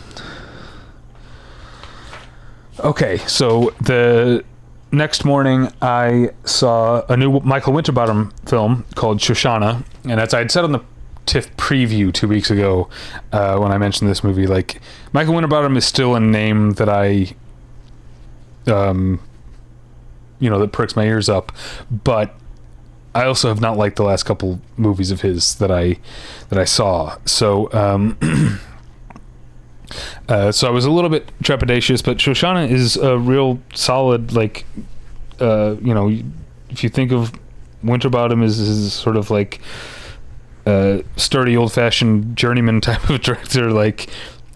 [2.85, 4.45] okay, so the
[4.93, 10.51] next morning I saw a new Michael Winterbottom film called Shoshana, and as I had
[10.51, 10.81] said on the
[11.27, 12.89] TIFF preview two weeks ago
[13.33, 14.81] uh, when I mentioned this movie, like
[15.13, 17.35] Michael Winterbottom is still a name that I,
[18.67, 19.21] um,
[20.39, 21.53] you know, that pricks my ears up,
[21.91, 22.35] but
[23.15, 25.99] I also have not liked the last couple movies of his that I
[26.49, 27.17] that I saw.
[27.27, 27.73] So.
[27.73, 28.61] Um,
[30.29, 34.65] Uh, so I was a little bit trepidatious, but Shoshana is a real solid, like,
[35.41, 36.09] uh, you know,
[36.69, 37.33] if you think of
[37.83, 39.61] Winterbottom as, as sort of like
[40.67, 44.09] a sturdy, old-fashioned journeyman type of director, like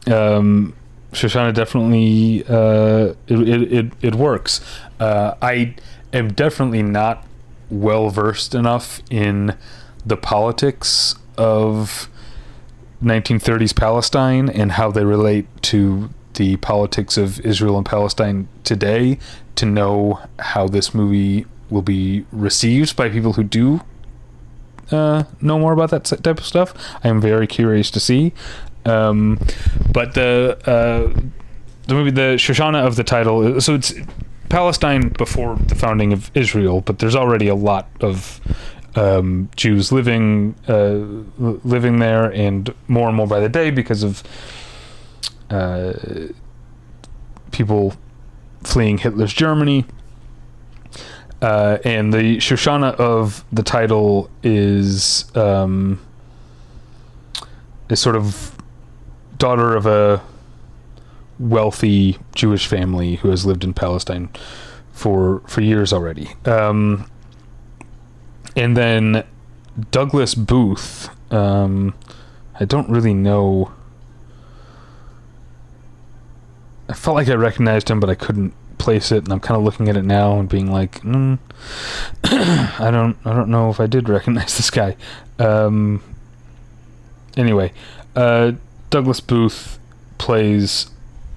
[0.07, 0.75] um,
[1.13, 4.61] Shoshana definitely uh, it, it, it it works.
[5.01, 5.75] Uh, I
[6.13, 7.27] am definitely not
[7.71, 9.57] well versed enough in
[10.05, 12.09] the politics of
[13.05, 19.19] 1930s Palestine and how they relate to the politics of Israel and Palestine today
[19.57, 23.81] to know how this movie will be received by people who do
[24.91, 26.75] uh, know more about that type of stuff.
[27.03, 28.33] I am very curious to see.
[28.85, 29.39] Um,
[29.93, 31.21] but the uh,
[31.87, 33.95] the movie, the Shoshana of the title, so it's
[34.49, 38.41] Palestine before the founding of Israel, but there's already a lot of
[38.97, 40.93] um, Jews living uh,
[41.39, 44.23] living there, and more and more by the day because of
[45.51, 45.93] uh,
[47.51, 47.95] people
[48.63, 49.85] fleeing Hitler's Germany.
[51.43, 56.01] Uh, and the Shoshana of the title is um,
[57.91, 58.57] is sort of
[59.37, 60.23] daughter of a
[61.39, 64.31] wealthy Jewish family who has lived in Palestine
[64.93, 66.31] for for years already.
[66.47, 67.11] Um,
[68.57, 69.25] and then
[69.91, 71.09] Douglas Booth.
[71.33, 71.95] Um,
[72.59, 73.73] I don't really know.
[76.89, 79.65] I felt like I recognized him, but I couldn't place it, and I'm kind of
[79.65, 81.39] looking at it now and being like, mm,
[82.25, 84.97] I don't, I don't know if I did recognize this guy.
[85.39, 86.03] Um,
[87.37, 87.73] anyway,
[88.15, 88.53] uh,
[88.91, 89.79] Douglas Booth
[90.19, 90.91] plays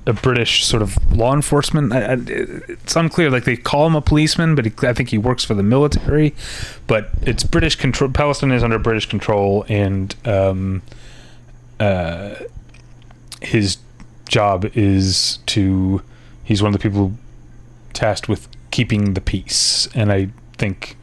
[0.07, 1.91] a British sort of law enforcement.
[1.93, 3.29] It's unclear.
[3.29, 6.33] Like they call him a policeman, but he, I think he works for the military.
[6.87, 8.09] But it's British control.
[8.11, 10.81] Palestine is under British control, and um,
[11.79, 12.35] uh,
[13.41, 13.77] his
[14.29, 16.01] job is to.
[16.43, 17.11] He's one of the people
[17.91, 20.95] tasked with keeping the peace, and I think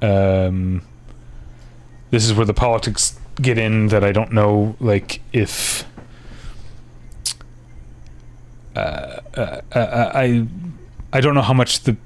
[0.00, 0.80] um,
[2.10, 3.88] this is where the politics get in.
[3.88, 5.84] That I don't know, like if
[8.76, 10.46] uh, uh, I
[11.12, 11.96] I don't know how much the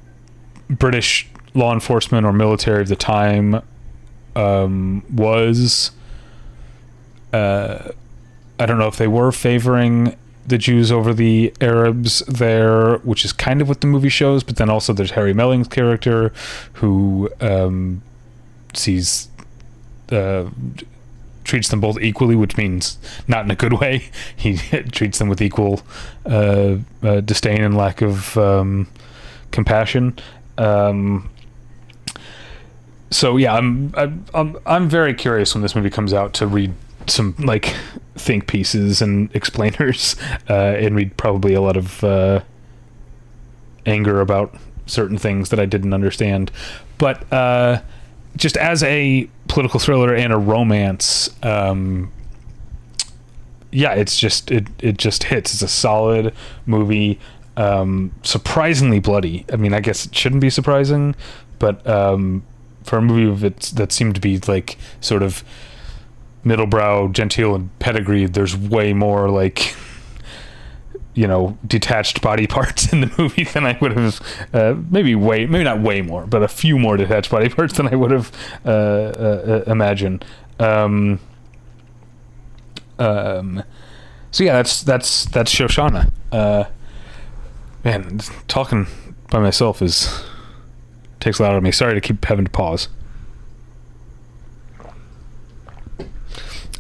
[0.69, 3.63] British law enforcement or military of the time
[4.35, 5.93] um, was.
[7.33, 7.91] Uh,
[8.59, 13.33] I don't know if they were favoring the Jews over the Arabs there, which is
[13.33, 14.43] kind of what the movie shows.
[14.43, 16.33] But then also there's Harry Melling's character,
[16.75, 18.03] who um,
[18.75, 19.29] sees
[20.11, 20.47] uh,
[21.47, 24.11] treats them both equally, which means not in a good way.
[24.37, 24.57] He
[24.93, 25.81] treats them with equal
[26.27, 28.89] uh, uh, disdain and lack of um,
[29.53, 30.19] compassion.
[30.59, 31.31] Um,
[33.11, 33.95] so yeah, I'm,
[34.35, 36.75] I'm I'm very curious when this movie comes out to read
[37.07, 37.75] some like
[38.17, 40.17] think pieces and explainers
[40.51, 42.41] uh, and read probably a lot of uh,
[43.87, 44.57] anger about
[44.87, 46.51] certain things that I didn't understand,
[46.99, 47.81] but uh,
[48.37, 52.13] just as a political thriller and a romance, um,
[53.73, 55.53] yeah, it's just it it just hits.
[55.53, 56.35] It's a solid
[56.67, 57.19] movie.
[57.57, 59.47] Um, surprisingly bloody.
[59.51, 61.15] I mean, I guess it shouldn't be surprising,
[61.59, 62.43] but um,
[62.85, 65.43] for a movie that that seemed to be like sort of
[66.45, 69.75] middlebrow, genteel, and pedigreed, there's way more like
[71.17, 74.21] you know detached body parts in the movie than I would have
[74.53, 77.89] uh, maybe way maybe not way more but a few more detached body parts than
[77.89, 78.31] I would have
[78.65, 80.25] uh, uh, imagined.
[80.61, 81.21] Um,
[82.99, 83.63] um,
[84.31, 86.13] so yeah, that's that's that's Shoshana.
[86.31, 86.65] Uh,
[87.85, 88.87] man, talking
[89.31, 90.25] by myself is
[91.21, 91.73] takes a lot out of me.
[91.73, 92.89] Sorry to keep having to pause.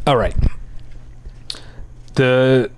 [0.06, 0.36] All right.
[2.14, 2.70] The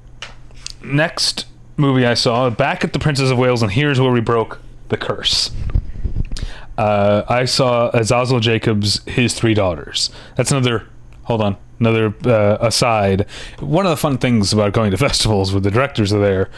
[0.83, 1.48] next
[1.79, 4.97] movie I saw, back at the Princess of Wales, and here's where we broke the
[4.97, 5.51] curse.
[6.77, 10.11] Uh, I saw Azazel Jacobs, his three daughters.
[10.37, 10.87] That's another.
[11.25, 13.27] Hold on, another uh, aside.
[13.61, 16.51] One of the fun things about going to festivals where the directors are there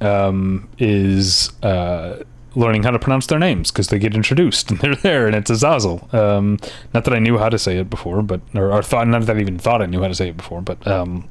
[0.00, 2.22] um, is uh,
[2.54, 5.50] learning how to pronounce their names because they get introduced and they're there, and it's
[5.50, 6.08] Azazel.
[6.12, 6.58] Um,
[6.92, 9.36] not that I knew how to say it before, but or, or, thought not that
[9.36, 11.28] I even thought I knew how to say it before, but um,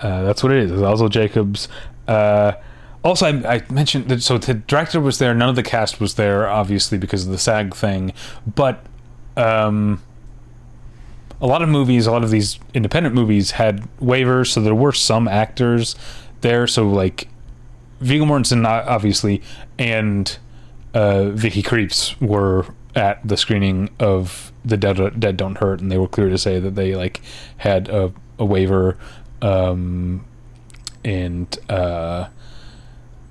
[0.00, 0.70] Uh, that's what it is.
[0.70, 1.68] Azazel Jacobs.
[2.06, 2.52] Uh,
[3.02, 5.34] also, I, I mentioned that so the director was there.
[5.34, 8.12] None of the cast was there, obviously, because of the SAG thing.
[8.46, 8.84] But
[9.36, 10.02] um,
[11.40, 14.92] a lot of movies, a lot of these independent movies had waivers, so there were
[14.92, 15.94] some actors
[16.40, 16.66] there.
[16.66, 17.28] So like
[18.00, 19.42] Viggo Mortensen, obviously,
[19.78, 20.36] and
[20.94, 25.98] uh, Vicky Krieps were at the screening of the Dead, Dead Don't Hurt, and they
[25.98, 27.20] were clear to say that they like
[27.58, 28.96] had a, a waiver,
[29.42, 30.24] um,
[31.04, 32.28] and uh,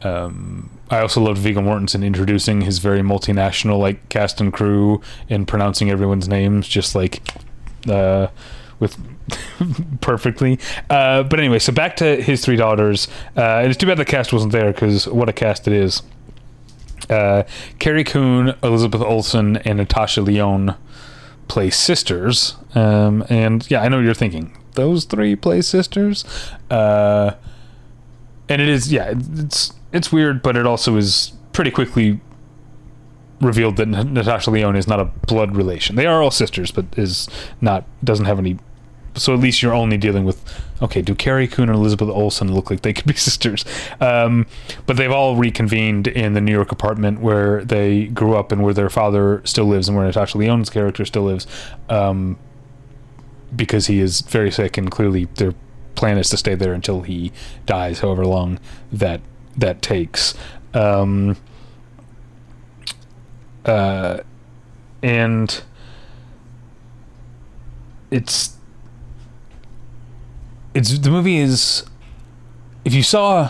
[0.01, 5.47] um, I also loved Viggo Mortensen introducing his very multinational like cast and crew and
[5.47, 7.21] pronouncing everyone's names just like
[7.89, 8.28] uh,
[8.80, 8.97] with
[10.01, 10.59] perfectly.
[10.89, 13.07] Uh, but anyway, so back to his three daughters.
[13.36, 16.03] Uh, it's too bad the cast wasn't there because what a cast it is.
[17.09, 17.43] Uh,
[17.80, 20.76] Carrie Coon, Elizabeth Olsen, and Natasha Lyonne
[21.47, 22.55] play sisters.
[22.76, 26.26] Um, and yeah, I know you're thinking those three play sisters.
[26.69, 27.36] Uh,
[28.49, 32.19] and it is yeah, it's it's weird, but it also is pretty quickly
[33.43, 35.95] revealed that Natasha Lyonne is not a blood relation.
[35.95, 37.27] They are all sisters, but is
[37.61, 38.57] not doesn't have any.
[39.15, 40.43] So at least you're only dealing with
[40.81, 41.01] okay.
[41.03, 43.63] Do Carrie Coon and Elizabeth Olsen look like they could be sisters?
[44.01, 44.47] Um,
[44.87, 48.73] but they've all reconvened in the New York apartment where they grew up and where
[48.73, 51.45] their father still lives and where Natasha Lyonne's character still lives,
[51.89, 52.39] um,
[53.55, 55.53] because he is very sick and clearly their
[55.95, 57.31] plan is to stay there until he
[57.65, 58.59] dies, however long
[58.91, 59.21] that
[59.57, 60.33] that takes.
[60.73, 61.37] Um,
[63.65, 64.19] uh,
[65.01, 65.63] and
[68.11, 68.57] it's
[70.73, 71.83] it's the movie is
[72.85, 73.49] if you saw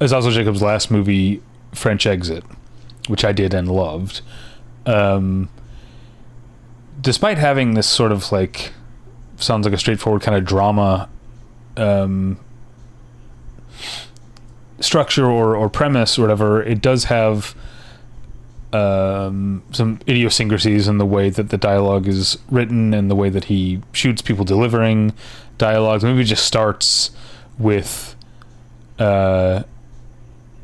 [0.00, 1.42] Azazel Jacobs' last movie
[1.72, 2.44] French Exit,
[3.08, 4.20] which I did and loved,
[4.84, 5.48] um,
[7.00, 8.72] despite having this sort of like
[9.36, 11.08] sounds like a straightforward kind of drama
[11.76, 12.38] um,
[14.80, 17.54] structure or, or premise or whatever, it does have
[18.72, 23.44] um, some idiosyncrasies in the way that the dialogue is written and the way that
[23.44, 25.12] he shoots people delivering
[25.58, 26.02] dialogues.
[26.02, 27.10] The movie just starts
[27.58, 28.14] with
[28.98, 29.62] uh,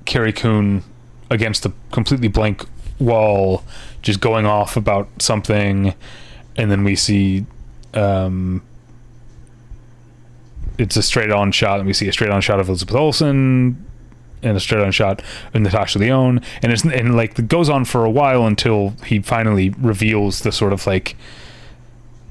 [0.05, 0.83] Carrie Coon
[1.31, 2.67] against a completely blank
[2.99, 3.65] wall,
[4.03, 5.95] just going off about something,
[6.57, 7.47] and then we see
[7.95, 8.63] um,
[10.83, 13.87] it's a straight on shot, and we see a straight on shot of Elizabeth Olsen
[14.43, 15.22] and a straight on shot
[15.55, 19.20] of Natasha Lyonne, and it's and like it goes on for a while until he
[19.20, 21.16] finally reveals the sort of like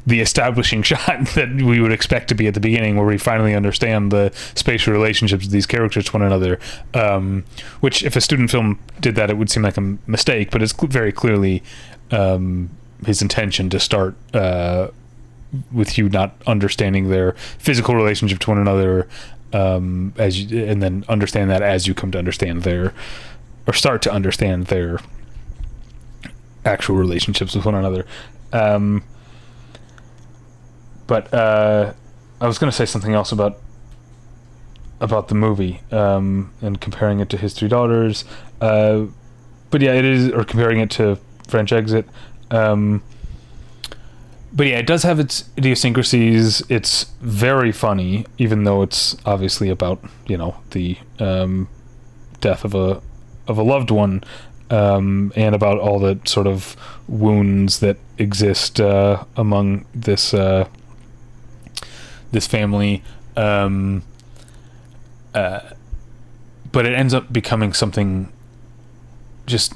[0.05, 3.55] the establishing shot that we would expect to be at the beginning, where we finally
[3.55, 6.59] understand the spatial relationships of these characters to one another.
[6.93, 7.45] Um,
[7.79, 10.73] which, if a student film did that, it would seem like a mistake, but it's
[10.73, 11.63] very clearly
[12.11, 12.69] um,
[13.05, 14.89] his intention to start uh,
[15.71, 19.07] with you not understanding their physical relationship to one another
[19.53, 22.93] um, as you, and then understand that as you come to understand their
[23.67, 24.99] or start to understand their
[26.65, 28.05] actual relationships with one another.
[28.53, 29.03] Um,
[31.07, 31.93] but uh,
[32.39, 33.59] I was going to say something else about
[34.99, 38.23] about the movie um, and comparing it to His Three Daughters.
[38.61, 39.05] Uh,
[39.71, 42.07] but yeah, it is, or comparing it to French Exit.
[42.51, 43.01] Um,
[44.53, 46.61] but yeah, it does have its idiosyncrasies.
[46.69, 51.69] It's very funny, even though it's obviously about you know the um,
[52.41, 53.01] death of a
[53.47, 54.23] of a loved one,
[54.69, 56.75] um, and about all the sort of
[57.07, 60.67] wounds that exist uh, among this uh,
[62.31, 63.03] this family.
[63.37, 64.03] Um,
[65.33, 65.61] uh,
[66.71, 68.31] but it ends up becoming something
[69.45, 69.73] just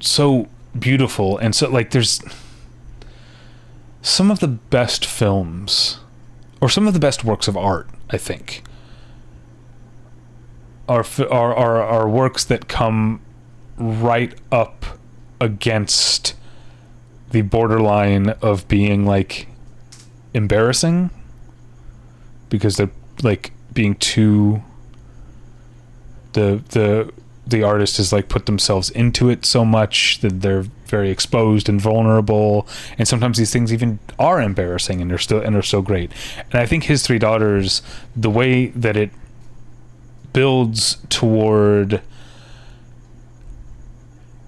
[0.00, 0.48] so
[0.78, 2.22] beautiful and so like there's
[4.02, 6.00] some of the best films
[6.60, 8.62] or some of the best works of art, I think,
[10.88, 13.20] are are are, are works that come
[13.76, 14.84] right up
[15.40, 16.34] against
[17.30, 19.48] the borderline of being like
[20.34, 21.10] embarrassing
[22.48, 22.90] because they're
[23.22, 24.62] like being too
[26.32, 27.12] the the
[27.46, 31.80] the artist has like put themselves into it so much that they're very exposed and
[31.80, 32.66] vulnerable
[32.98, 36.10] and sometimes these things even are embarrassing and they're still and they're so great.
[36.52, 37.82] And i think his three daughters
[38.14, 39.10] the way that it
[40.32, 42.02] builds toward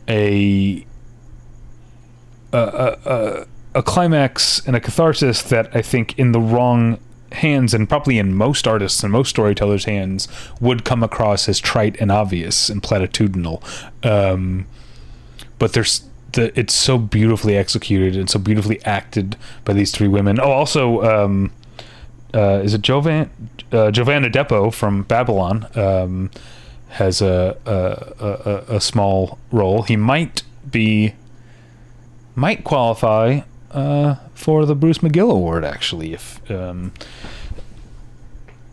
[0.09, 0.85] a
[2.53, 6.99] a, a, a climax and a catharsis that i think in the wrong
[7.35, 10.29] hands and probably in most artists and most storytellers hands
[10.61, 13.63] would come across as trite and obvious and platitudinal.
[14.05, 14.67] Um,
[15.59, 20.41] but there's the it's so beautifully executed and so beautifully acted by these three women
[20.41, 21.53] oh also um,
[22.35, 23.31] uh, is it Jovan
[23.73, 26.31] uh, Jovan Adepo from Babylon um,
[26.93, 29.83] has a a, a a small role.
[29.83, 31.15] He might be
[32.35, 36.93] might qualify uh, for the Bruce McGill Award actually if um,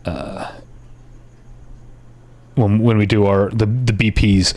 [0.04, 0.52] uh,
[2.54, 4.54] when when we do our the the BPs.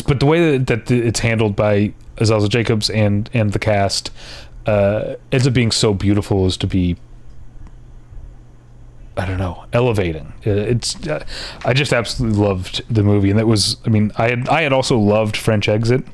[0.00, 4.10] But the way that, that it's handled by Azazel Jacobs and and the cast
[4.66, 6.96] uh, ends up being so beautiful as to be
[9.16, 10.32] I don't know elevating.
[10.46, 11.24] Uh, It's uh,
[11.64, 14.72] I just absolutely loved the movie, and that was I mean I had I had
[14.72, 16.04] also loved French Exit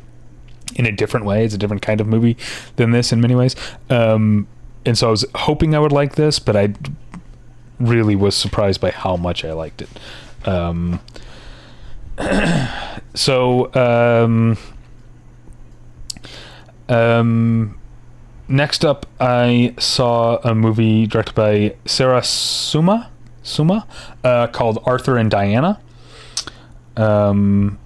[0.77, 1.45] in a different way.
[1.45, 2.37] It's a different kind of movie
[2.77, 3.55] than this in many ways.
[3.91, 4.47] Um,
[4.87, 6.75] and so I was hoping I would like this, but I
[7.79, 9.89] really was surprised by how much I liked it.
[10.47, 11.01] Um,
[13.15, 14.57] so um,
[16.89, 17.79] um,
[18.49, 23.11] next up, I saw a movie directed by Sara Summa
[23.43, 23.87] Summa
[24.25, 25.81] uh, called Arthur and Diana.
[26.97, 27.79] Um,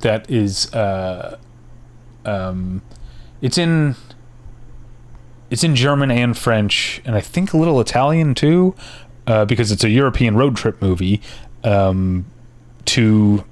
[0.00, 1.38] that is uh,
[2.24, 2.82] um,
[3.40, 3.96] it's in
[5.50, 8.74] it's in German and French, and I think a little Italian too,
[9.26, 11.20] uh, because it's a European road trip movie.
[11.62, 12.26] Um,
[12.84, 13.44] two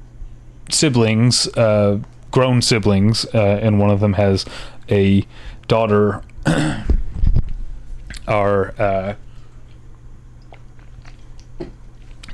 [0.70, 4.44] siblings, uh, grown siblings, uh, and one of them has
[4.90, 5.26] a
[5.68, 6.22] daughter.
[8.28, 9.14] are uh,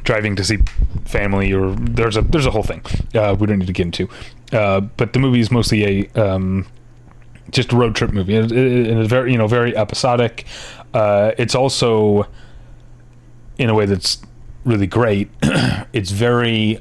[0.04, 0.58] driving to see
[1.04, 2.82] family, or there's a there's a whole thing.
[3.14, 4.08] Uh, we don't need to get into.
[4.52, 6.66] Uh, but the movie is mostly a um,
[7.50, 8.34] just a road trip movie.
[8.34, 10.46] It, it, it is very you know very episodic.
[10.94, 12.26] Uh, it's also
[13.58, 14.22] in a way that's
[14.68, 15.30] really great.
[15.92, 16.80] it's very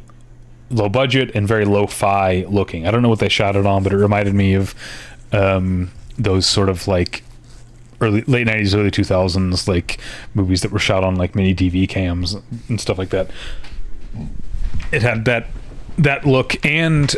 [0.70, 2.86] low budget and very lo-fi looking.
[2.86, 4.76] I don't know what they shot it on, but it reminded me of
[5.32, 7.24] um, those sort of like
[8.02, 10.00] early late nineties, early two thousands like
[10.34, 12.36] movies that were shot on like mini DV cams
[12.68, 13.30] and stuff like that.
[14.92, 15.48] It had that
[15.98, 17.16] that look and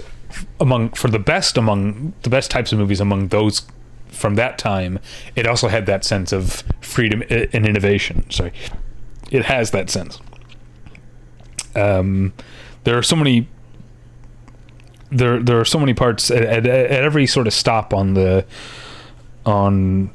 [0.60, 3.64] among for the best among the best types of movies among those
[4.10, 5.00] from that time,
[5.36, 8.30] it also had that sense of freedom and innovation.
[8.30, 8.52] Sorry,
[9.32, 10.20] it has that sense.
[11.76, 12.34] Um,
[12.84, 13.48] there are so many.
[15.12, 18.46] There, there are so many parts at, at, at every sort of stop on the,
[19.44, 20.12] on,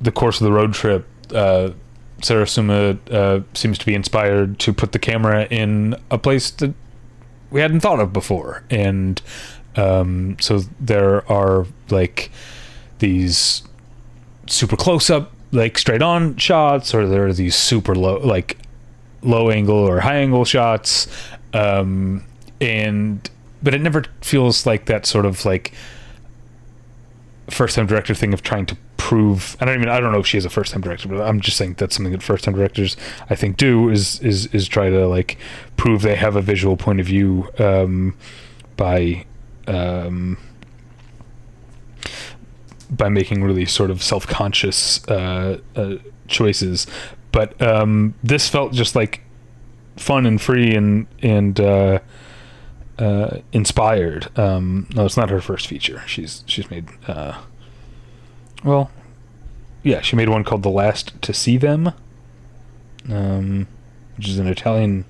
[0.00, 1.06] the course of the road trip.
[1.34, 1.70] Uh,
[2.22, 6.72] Sara Summa uh, seems to be inspired to put the camera in a place that
[7.50, 9.20] we hadn't thought of before, and
[9.76, 12.30] um, so there are like
[12.98, 13.62] these
[14.46, 18.56] super close up, like straight on shots, or there are these super low, like
[19.22, 21.08] low angle or high angle shots,
[21.52, 22.24] um,
[22.60, 23.28] and
[23.62, 25.72] but it never feels like that sort of like
[27.48, 30.26] first time director thing of trying to prove I don't even I don't know if
[30.26, 32.54] she is a first time director, but I'm just saying that's something that first time
[32.54, 32.96] directors
[33.30, 35.38] I think do is is is try to like
[35.76, 38.16] prove they have a visual point of view um,
[38.76, 39.24] by
[39.68, 40.38] um,
[42.90, 45.96] by making really sort of self conscious uh, uh,
[46.28, 46.86] choices.
[47.36, 49.20] But um, this felt just like
[49.98, 51.98] fun and free and and uh,
[52.98, 54.30] uh, inspired.
[54.38, 56.02] Um, no, it's not her first feature.
[56.06, 57.42] She's she's made uh,
[58.64, 58.90] well,
[59.82, 61.92] yeah, she made one called "The Last to See Them,"
[63.10, 63.66] um,
[64.16, 65.04] which is an Italian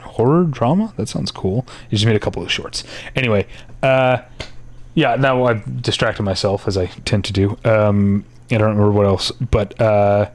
[0.00, 0.94] horror drama.
[0.96, 1.66] That sounds cool.
[1.90, 2.84] She just made a couple of shorts.
[3.14, 3.46] Anyway,
[3.82, 4.22] uh,
[4.94, 5.16] yeah.
[5.16, 7.58] Now I've distracted myself as I tend to do.
[7.66, 10.30] Um, I don't remember what else, but uh,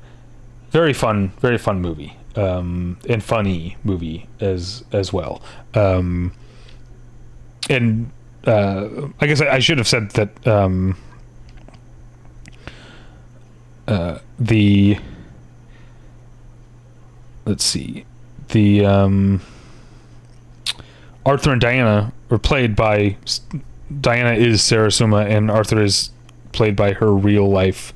[0.73, 5.41] very fun, very fun movie, um, and funny movie as as well.
[5.75, 6.33] Um,
[7.69, 8.11] and
[8.45, 10.97] uh, I guess I, I should have said that um,
[13.87, 14.97] uh, the
[17.45, 18.05] let's see
[18.49, 19.41] the um,
[21.23, 23.15] Arthur and Diana were played by
[24.01, 26.09] Diana is Sara Summa and Arthur is
[26.51, 27.93] played by her real life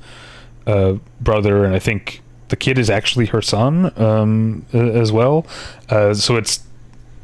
[0.67, 5.45] uh, brother and I think the kid is actually her son um, as well
[5.89, 6.63] uh, so it's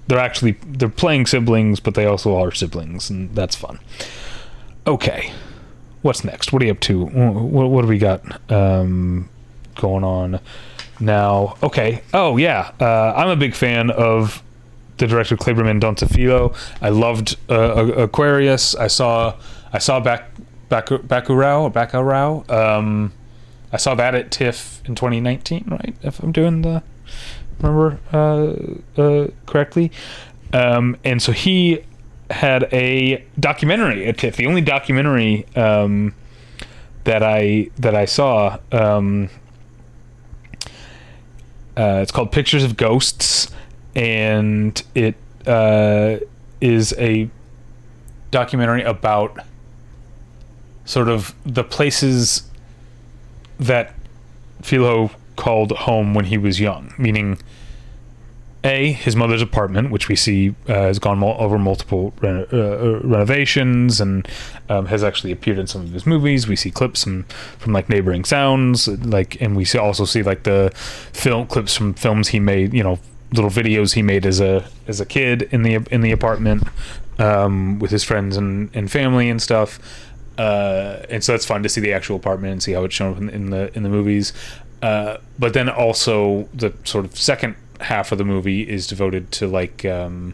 [0.07, 3.79] they're actually they're playing siblings but they also are siblings and that's fun
[4.85, 5.31] okay
[6.01, 9.29] what's next what are you up to what, what do we got um,
[9.75, 10.39] going on
[10.99, 14.43] now okay oh yeah uh, i'm a big fan of
[14.97, 16.53] the director Kleber Mendonça Filho.
[16.81, 18.75] I loved uh, Aquarius.
[18.75, 19.35] I saw
[19.71, 20.29] I saw back
[20.69, 22.49] back Bacurau Bacurau.
[22.49, 23.11] Um,
[23.73, 25.95] I saw that at TIFF in 2019, right?
[26.03, 26.83] If I'm doing the
[27.59, 29.91] remember uh, uh, correctly.
[30.53, 31.83] Um, and so he
[32.29, 36.13] had a documentary at TIFF, the only documentary um,
[37.03, 38.59] that I that I saw.
[38.71, 39.29] Um,
[41.75, 43.49] uh, it's called Pictures of Ghosts,
[43.95, 45.15] and it
[45.47, 46.17] uh,
[46.61, 47.29] is a
[48.29, 49.39] documentary about
[50.85, 52.43] sort of the places
[53.67, 53.93] that
[54.61, 57.37] Filho called home when he was young, meaning
[58.63, 62.99] a his mother's apartment, which we see uh, has gone mo- over multiple re- uh,
[63.03, 64.27] renovations and
[64.69, 66.47] um, has actually appeared in some of his movies.
[66.47, 67.23] We see clips from,
[67.57, 70.71] from like neighboring sounds, like, and we see, also see like the
[71.11, 72.73] film clips from films he made.
[72.73, 72.99] You know,
[73.33, 76.63] little videos he made as a as a kid in the in the apartment
[77.19, 79.79] um, with his friends and, and family and stuff.
[80.37, 83.17] Uh, and so it's fun to see the actual apartment and see how it's shown
[83.17, 84.33] in, in the in the movies.
[84.81, 89.47] Uh, but then also the sort of second half of the movie is devoted to
[89.47, 90.33] like um,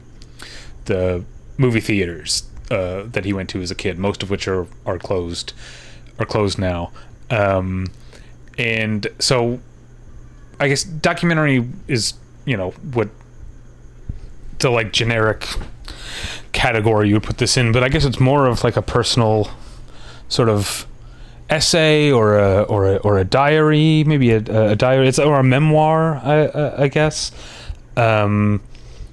[0.86, 1.24] the
[1.58, 4.98] movie theaters uh, that he went to as a kid, most of which are are
[4.98, 5.54] closed
[6.18, 6.92] are closed now.
[7.30, 7.88] Um,
[8.58, 9.60] and so,
[10.60, 12.14] I guess documentary is
[12.46, 13.10] you know what
[14.60, 15.46] the like generic
[16.52, 19.50] category you would put this in, but I guess it's more of like a personal
[20.30, 20.88] sort of
[21.50, 25.44] essay or a or a or a diary, maybe a, a diary, it's or a
[25.44, 27.32] memoir, I, I guess.
[27.98, 28.62] Um,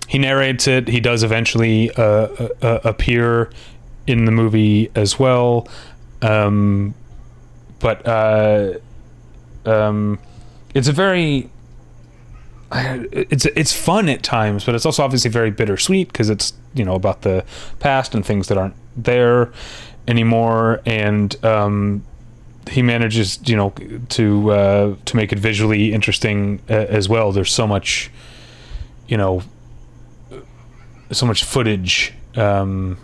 [0.06, 0.86] he narrates it.
[0.86, 3.50] He does eventually uh, uh, uh, appear
[4.06, 5.66] in the movie as well,
[6.22, 6.94] um,
[7.80, 8.74] but uh,
[9.64, 10.18] um,
[10.74, 11.50] it's a very
[12.72, 16.94] it's it's fun at times, but it's also obviously very bittersweet because it's you know
[16.94, 17.44] about the
[17.80, 19.52] past and things that aren't there
[20.08, 22.04] anymore, and um,
[22.70, 23.70] he manages you know
[24.08, 27.32] to uh, to make it visually interesting uh, as well.
[27.32, 28.10] There's so much,
[29.08, 29.42] you know,
[31.10, 32.98] so much footage um,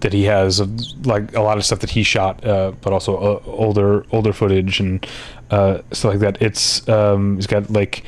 [0.00, 3.16] that he has of like a lot of stuff that he shot, uh, but also
[3.16, 5.06] uh, older older footage and
[5.50, 6.42] uh, stuff like that.
[6.42, 8.04] It's um, he's got like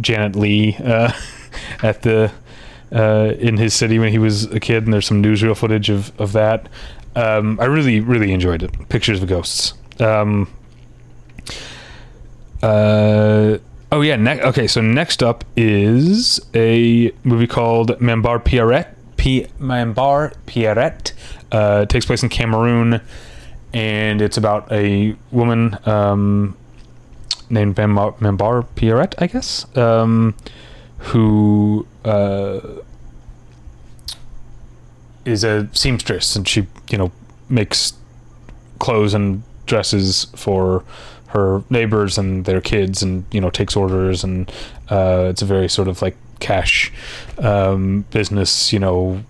[0.00, 0.74] Janet Leigh
[1.82, 2.32] at the.
[2.92, 6.32] In his city when he was a kid, and there's some newsreel footage of, of
[6.32, 6.68] that.
[7.16, 8.88] Um, I really, really enjoyed it.
[8.88, 9.74] Pictures of Ghosts.
[10.00, 10.48] Um,
[12.62, 13.58] uh,
[13.90, 14.16] oh yeah.
[14.16, 18.94] Ne- okay, so next up is a movie called Mambar Pierrette.
[19.16, 20.34] P- Mambar
[21.50, 23.00] uh, takes place in Cameroon,
[23.72, 26.56] and it's about a woman um,
[27.50, 30.36] named Mambar, Mambar Pierrette, I guess, um,
[30.98, 31.86] who.
[32.08, 32.60] Uh,
[35.24, 37.12] is a seamstress and she you know
[37.50, 37.92] makes
[38.78, 40.82] clothes and dresses for
[41.26, 44.50] her neighbors and their kids and you know takes orders and
[44.88, 46.90] uh, it's a very sort of like cash
[47.38, 49.22] um, business you know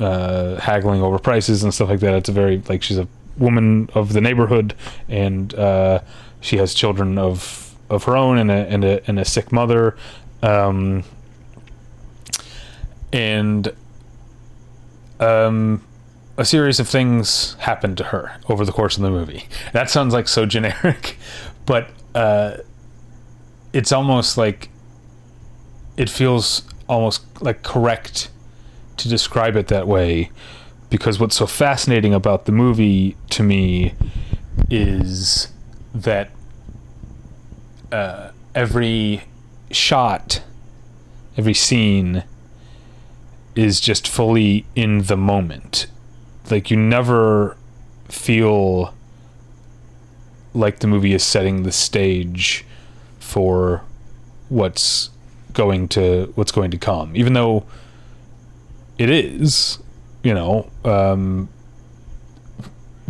[0.00, 2.14] uh, haggling over prices and stuff like that.
[2.14, 4.74] It's a very like she's a woman of the neighborhood
[5.08, 6.00] and uh,
[6.40, 9.96] she has children of of her own and a and a, and a sick mother.
[10.42, 11.04] Um,
[13.16, 13.72] and
[15.20, 15.82] um,
[16.36, 19.48] a series of things happen to her over the course of the movie.
[19.72, 21.16] That sounds like so generic,
[21.66, 22.58] but uh,
[23.72, 24.68] it's almost like
[25.96, 28.28] it feels almost like correct
[28.98, 30.30] to describe it that way
[30.90, 33.94] because what's so fascinating about the movie to me
[34.70, 35.48] is
[35.94, 36.30] that
[37.90, 39.22] uh, every
[39.70, 40.42] shot,
[41.38, 42.22] every scene
[43.56, 45.86] is just fully in the moment.
[46.50, 47.56] Like you never
[48.08, 48.94] feel
[50.54, 52.64] like the movie is setting the stage
[53.18, 53.82] for
[54.48, 55.10] what's
[55.52, 57.64] going to what's going to come even though
[58.98, 59.78] it is
[60.22, 61.48] you know um,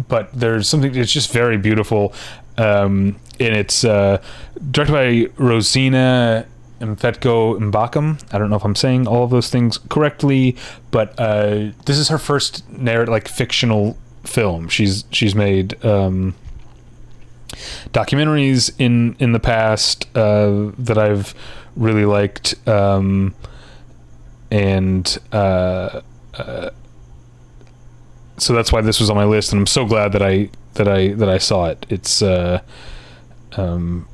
[0.09, 2.13] but there's something it's just very beautiful
[2.57, 4.23] um, and it's uh,
[4.71, 6.47] directed by Rosine
[6.81, 8.23] Mfetgo Mbakam.
[8.33, 10.57] I don't know if I'm saying all of those things correctly,
[10.91, 14.69] but uh, this is her first narrative, like fictional film.
[14.69, 16.35] She's she's made um,
[17.93, 21.35] documentaries in in the past uh, that I've
[21.77, 23.35] really liked, um,
[24.51, 26.03] and uh,
[26.35, 26.71] uh,
[28.37, 29.53] so that's why this was on my list.
[29.53, 31.87] And I'm so glad that I that I that I saw it.
[31.89, 32.61] It's uh,
[33.53, 34.07] um,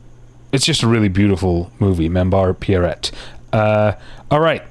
[0.53, 3.11] it's just a really beautiful movie, Mambar Pierrette.
[3.53, 3.93] Uh,
[4.31, 4.63] all right.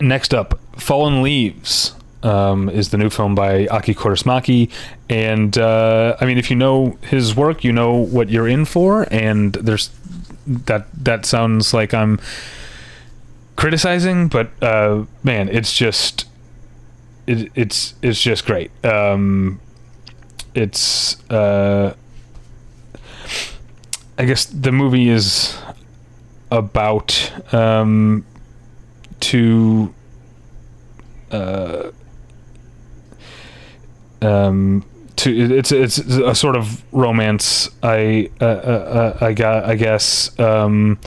[0.00, 4.70] Next up, Fallen Leaves um, is the new film by Aki Kaurismäki,
[5.08, 9.06] and uh, I mean, if you know his work, you know what you're in for.
[9.10, 9.90] And there's
[10.46, 12.18] that that sounds like I'm
[13.56, 16.26] criticizing, but uh, man, it's just
[17.26, 18.70] it, it's it's just great.
[18.84, 19.60] Um,
[20.54, 21.94] it's uh,
[24.20, 25.56] I guess the movie is
[26.50, 28.26] about um,
[29.18, 29.94] two
[31.30, 31.90] uh,
[34.20, 34.84] um,
[35.16, 37.70] to it's it's a sort of romance.
[37.82, 40.98] I uh, uh, uh, I got I guess um,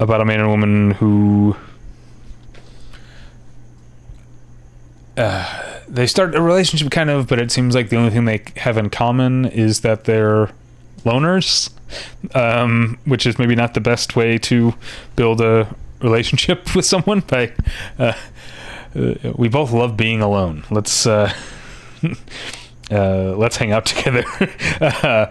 [0.00, 1.56] about a man and a woman who
[5.18, 8.42] uh, they start a relationship kind of, but it seems like the only thing they
[8.56, 10.50] have in common is that they're
[11.04, 11.68] loners,
[12.34, 14.74] um, which is maybe not the best way to
[15.14, 17.20] build a relationship with someone.
[17.26, 17.52] But
[17.98, 18.12] uh,
[18.94, 20.64] uh, we both love being alone.
[20.70, 21.32] Let's uh,
[22.90, 24.24] uh, let's hang out together.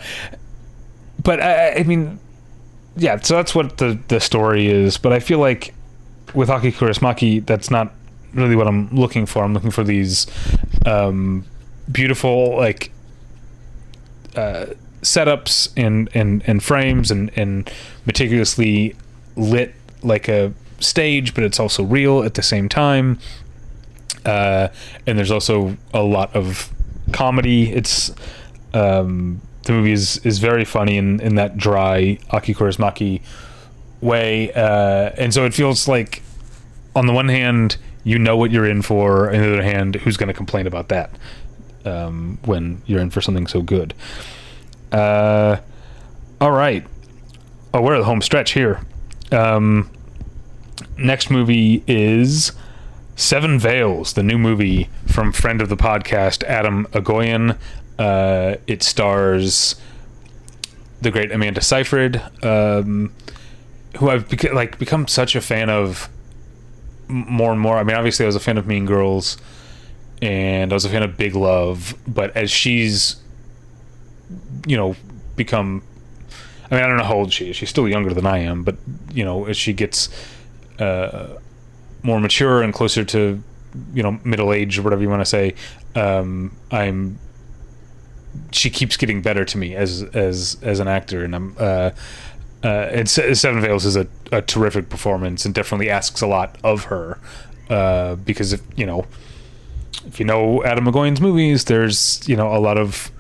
[1.24, 2.20] but I, I mean,
[2.98, 3.20] yeah.
[3.20, 4.98] So that's what the the story is.
[4.98, 5.74] But I feel like
[6.34, 7.94] with Aki Kaurismäki, that's not
[8.34, 9.44] really what I'm looking for.
[9.44, 10.28] I'm looking for these
[10.86, 11.46] um,
[11.92, 12.92] beautiful like
[14.36, 14.68] uh,
[15.06, 17.72] setups and, and and frames and and
[18.06, 18.96] meticulously
[19.36, 23.20] lit like a stage, but it's also real at the same time.
[24.26, 24.70] Uh,
[25.06, 26.72] and there's also a lot of
[27.12, 27.72] comedy.
[27.72, 28.14] It's
[28.74, 33.22] um, the movie is is very funny in in that dry Aki Kaurismäki
[34.02, 36.24] way, uh, and so it feels like
[36.96, 40.16] on the one hand you know what you're in for, on the other hand, who's
[40.16, 41.10] going to complain about that
[41.84, 43.94] um, when you're in for something so good?
[44.96, 45.60] Uh,
[46.40, 46.86] all right.
[47.74, 48.80] Oh, we're at the home stretch here.
[49.32, 49.90] Um,
[50.98, 52.54] next movie is
[53.18, 57.58] Seven Veils, the new movie from friend of the podcast, Adam Egoyan.
[58.00, 59.76] Uh, it stars
[61.02, 63.12] the great Amanda Seyfried, um,
[63.98, 66.10] who I've beca- like become such a fan of
[67.10, 67.78] more and more.
[67.78, 69.38] I mean, obviously, I was a fan of Mean Girls,
[70.22, 71.96] and I was a fan of Big Love.
[72.08, 73.18] But as she's,
[74.66, 74.96] you know,
[75.36, 75.84] become,
[76.70, 77.56] I mean, I don't know how old she is.
[77.56, 78.76] She's still younger than I am, but
[79.14, 80.10] you know, as she gets
[80.80, 81.38] uh,
[82.04, 83.42] more mature and closer to,
[83.94, 85.56] you know, middle age or whatever you want to say,
[85.96, 87.20] um, I'm.
[88.52, 91.56] She keeps getting better to me as as as an actor, and I'm.
[91.58, 91.92] Uh,
[92.64, 96.86] uh, and Seven Veils is a, a, terrific performance and definitely asks a lot of
[96.86, 97.20] her
[97.70, 99.06] uh, because if you know
[100.08, 103.12] if you know Adam Egoyan's movies, there's you know a lot of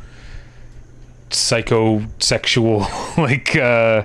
[1.29, 4.03] psychosexual like uh,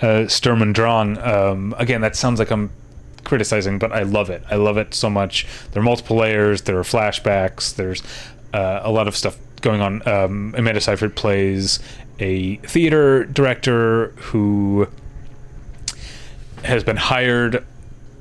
[0.00, 1.18] uh, Sturm und Drang.
[1.18, 2.70] Um, again, that sounds like I'm
[3.24, 4.42] criticizing, but I love it.
[4.50, 5.46] I love it so much.
[5.72, 6.62] There are multiple layers.
[6.62, 7.74] There are flashbacks.
[7.74, 8.02] There's
[8.52, 10.06] uh, a lot of stuff going on.
[10.08, 11.80] Um, Amanda Seyfried plays
[12.18, 14.88] a theater director who
[16.64, 17.56] has been hired.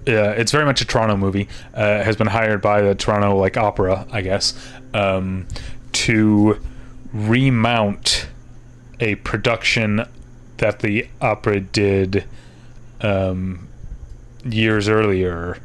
[0.08, 1.48] Uh, it's very much a Toronto movie.
[1.74, 4.54] Uh, has been hired by the Toronto like opera, I guess,
[4.94, 5.48] um,
[5.94, 6.60] to
[7.14, 8.28] remount
[9.00, 10.06] a production
[10.58, 12.26] that the opera did
[13.02, 13.68] um,
[14.44, 15.58] years earlier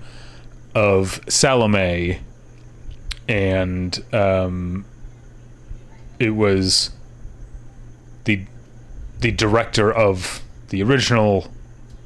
[0.75, 2.21] of Salome,
[3.29, 4.85] and um,
[6.19, 6.91] it was
[8.25, 8.45] the
[9.21, 11.51] the director of the original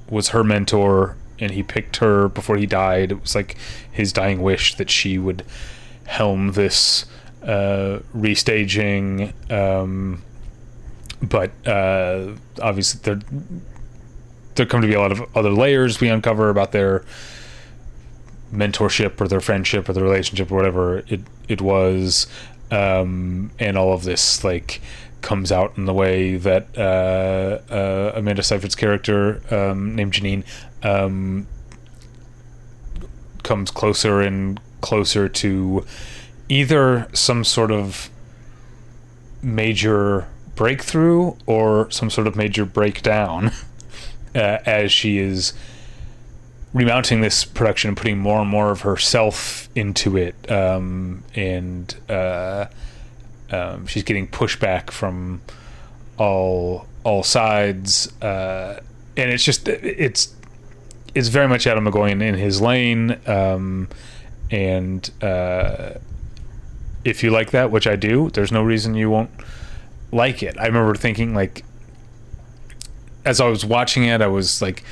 [0.08, 3.12] was her mentor and he picked her before he died.
[3.12, 3.56] It was like
[3.90, 5.44] his dying wish that she would
[6.06, 7.06] helm this
[7.42, 10.22] uh, restaging um,
[11.22, 13.20] but uh, obviously there
[14.54, 17.04] there come to be a lot of other layers we uncover about their
[18.52, 22.26] mentorship or their friendship or their relationship or whatever it it was.
[22.70, 24.82] Um, and all of this like
[25.22, 30.44] comes out in the way that uh, uh, Amanda Seyfried's character um, named Janine
[30.82, 31.46] um,
[33.42, 35.84] comes closer and closer to
[36.48, 38.10] either some sort of
[39.42, 40.28] major
[40.58, 43.52] breakthrough or some sort of major breakdown
[44.34, 45.52] uh, as she is
[46.74, 52.66] remounting this production and putting more and more of herself into it um, and uh,
[53.50, 55.40] um, she's getting pushback from
[56.18, 58.80] all all sides, uh,
[59.16, 60.34] and it's just it's
[61.14, 63.88] it's very much Adam Egoyan in his lane, um,
[64.50, 65.94] and uh,
[67.04, 69.30] if you like that, which I do, there's no reason you won't
[70.12, 70.58] like it.
[70.58, 71.64] I remember thinking like
[73.24, 74.84] as I was watching it, I was like.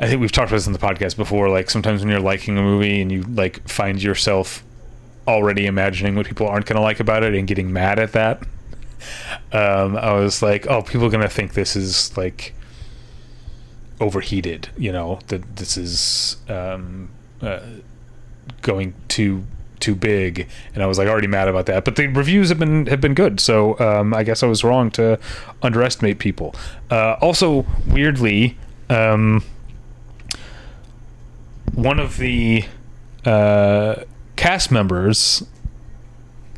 [0.00, 1.48] I think we've talked about this in the podcast before.
[1.48, 4.62] Like sometimes when you're liking a movie and you like find yourself
[5.26, 8.42] already imagining what people aren't to like about it and getting mad at that.
[9.52, 12.54] Um, I was like, oh, people are to think this is like
[14.00, 17.10] overheated, you know, that this is um,
[17.42, 17.60] uh,
[18.62, 19.44] going too
[19.80, 21.84] too big, and I was like already mad about that.
[21.84, 24.90] But the reviews have been have been good, so um, I guess I was wrong
[24.92, 25.18] to
[25.62, 26.54] underestimate people.
[26.90, 28.56] Uh, also, weirdly,
[28.90, 29.44] um,
[31.74, 32.64] one of the
[33.24, 34.02] uh,
[34.36, 35.44] cast members,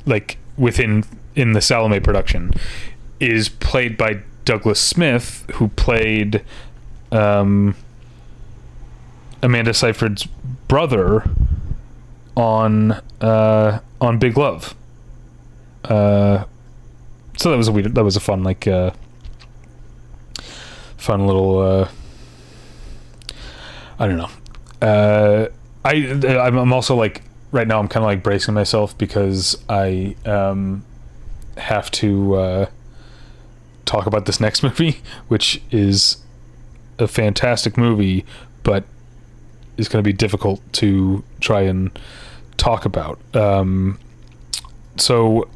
[0.07, 1.05] like within
[1.35, 2.53] in the Salome production,
[3.19, 6.43] is played by Douglas Smith, who played
[7.13, 7.75] um,
[9.43, 10.27] Amanda Seyfried's
[10.69, 11.29] brother
[12.37, 14.75] on uh, on Big Love.
[15.85, 16.45] Uh,
[17.37, 17.95] so that was a weird.
[17.95, 18.91] That was a fun like uh,
[20.97, 21.59] fun little.
[21.59, 21.89] Uh,
[23.99, 24.31] I don't know.
[24.87, 25.49] Uh,
[25.85, 25.95] I
[26.39, 27.23] I'm also like
[27.53, 27.79] right now.
[27.79, 30.85] I'm kind of like bracing myself because I um,
[31.57, 32.67] have to uh,
[33.85, 36.19] talk about this next movie, which is
[36.99, 38.25] a fantastic movie,
[38.63, 38.85] but
[39.77, 41.99] is going to be difficult to try and
[42.61, 43.19] talk about.
[43.35, 43.99] Um,
[44.97, 45.49] so,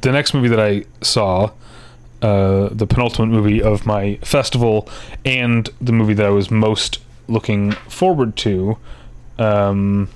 [0.00, 1.50] the next movie that I saw,
[2.22, 4.88] uh, the penultimate movie of my festival,
[5.24, 8.78] and the movie that I was most looking forward to,
[9.38, 10.08] um,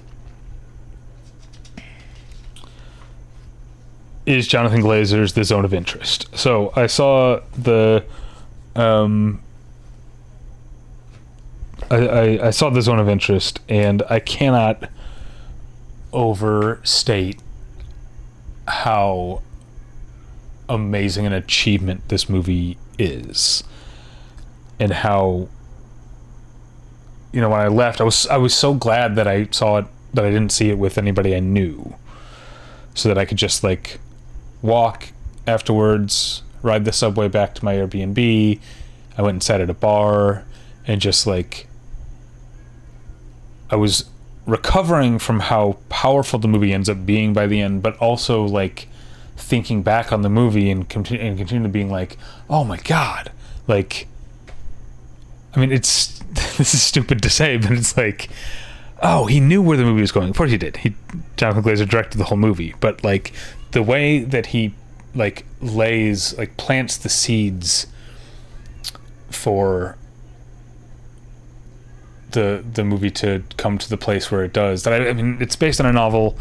[4.26, 6.26] is Jonathan Glazer's The Zone of Interest.
[6.36, 8.04] So I saw the
[8.76, 9.40] um,
[11.90, 14.88] I, I, I saw the zone of interest, and I cannot
[16.12, 17.40] overstate
[18.66, 19.42] how
[20.68, 23.64] amazing an achievement this movie is,
[24.78, 25.48] and how
[27.32, 29.86] you know when I left, I was I was so glad that I saw it
[30.14, 31.94] that I didn't see it with anybody I knew,
[32.94, 34.00] so that I could just like
[34.62, 35.08] walk
[35.46, 38.60] afterwards, ride the subway back to my Airbnb.
[39.16, 40.44] I went and sat at a bar
[40.86, 41.66] and just like
[43.70, 44.04] I was
[44.50, 48.88] recovering from how powerful the movie ends up being by the end, but also like
[49.36, 53.32] thinking back on the movie and continue and continue being like, oh my god,
[53.66, 54.06] like.
[55.52, 58.28] I mean, it's this is stupid to say, but it's like,
[59.02, 60.28] oh, he knew where the movie was going.
[60.28, 60.78] Of course, he did.
[60.78, 60.94] He
[61.36, 63.32] Jonathan Glazer directed the whole movie, but like
[63.72, 64.74] the way that he
[65.14, 67.86] like lays like plants the seeds
[69.30, 69.96] for
[72.32, 74.82] the the movie to come to the place where it does.
[74.84, 76.38] That I, I mean, it's based on a novel.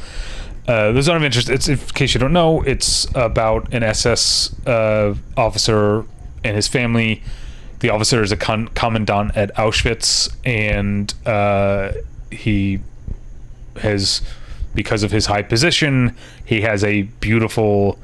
[0.67, 1.49] Uh, the Zone of Interest.
[1.49, 6.05] It's in case you don't know, it's about an SS uh, officer
[6.43, 7.23] and his family.
[7.79, 11.93] The officer is a con- commandant at Auschwitz, and uh,
[12.31, 12.81] he
[13.77, 14.21] has,
[14.75, 16.15] because of his high position,
[16.45, 17.97] he has a beautiful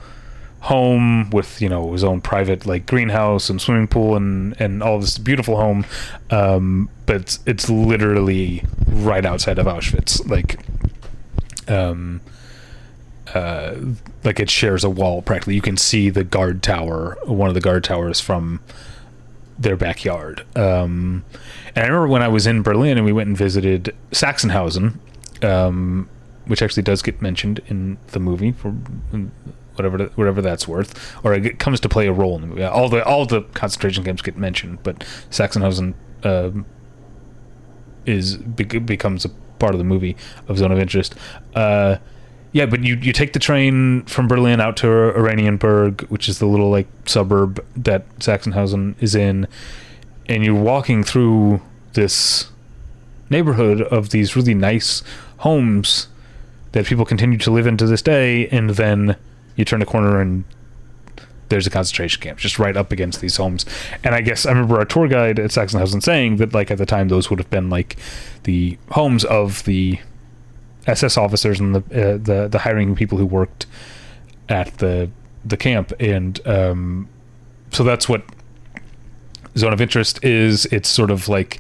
[0.66, 5.00] home with you know his own private like greenhouse and swimming pool and and all
[5.00, 5.86] this beautiful home.
[6.32, 10.28] Um, but it's, it's literally right outside of Auschwitz.
[10.28, 10.60] Like
[11.70, 12.22] um
[13.34, 13.76] uh
[14.24, 15.54] like it shares a wall practically.
[15.54, 18.60] You can see the guard tower one of the guard towers from
[19.60, 20.46] their backyard.
[20.56, 21.26] Um
[21.76, 24.98] and I remember when I was in Berlin and we went and visited Sachsenhausen
[25.44, 26.10] um
[26.46, 28.74] which actually does get mentioned in the movie for
[29.76, 32.64] whatever whatever that's worth, or it comes to play a role in the movie.
[32.64, 35.00] All the all the concentration camps get mentioned, but
[35.30, 36.52] Sachsenhausen uh,
[38.06, 40.16] is becomes a part of the movie
[40.48, 41.16] of Zone of Interest.
[41.54, 41.98] Uh,
[42.52, 46.46] yeah, but you you take the train from Berlin out to Oranienburg, which is the
[46.46, 49.48] little like suburb that Sachsenhausen is in,
[50.28, 51.62] and you're walking through
[51.94, 52.50] this
[53.30, 55.04] neighborhood of these really nice
[55.40, 56.08] homes
[56.72, 59.18] that people continue to live in to this day, and then
[59.56, 60.44] you turn a corner and
[61.50, 63.66] there's a concentration camp just right up against these homes.
[64.04, 66.86] And I guess I remember our tour guide at Sachsenhausen saying that like at the
[66.86, 67.98] time those would have been like
[68.44, 70.00] the homes of the
[70.88, 73.66] SS officers and the uh, the the hiring people who worked
[74.50, 75.10] at the
[75.44, 77.08] the camp and um,
[77.72, 78.24] so that's what
[79.58, 81.60] zone of interest is it's sort of like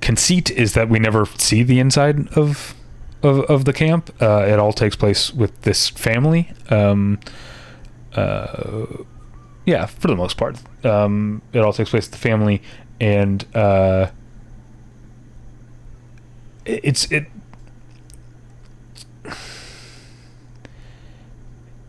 [0.00, 2.74] conceit is that we never see the inside of
[3.24, 4.14] of, of the camp.
[4.20, 6.52] Uh, it all takes place with this family.
[6.70, 7.18] Um,
[8.14, 8.86] uh,
[9.64, 12.62] yeah, for the most part, um, it all takes place with the family,
[13.00, 14.10] and uh,
[16.64, 17.26] it's it.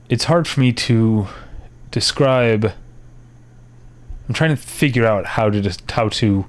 [0.08, 1.28] It's hard for me to
[1.92, 2.72] describe.
[4.28, 6.46] I'm trying to figure out how to just how to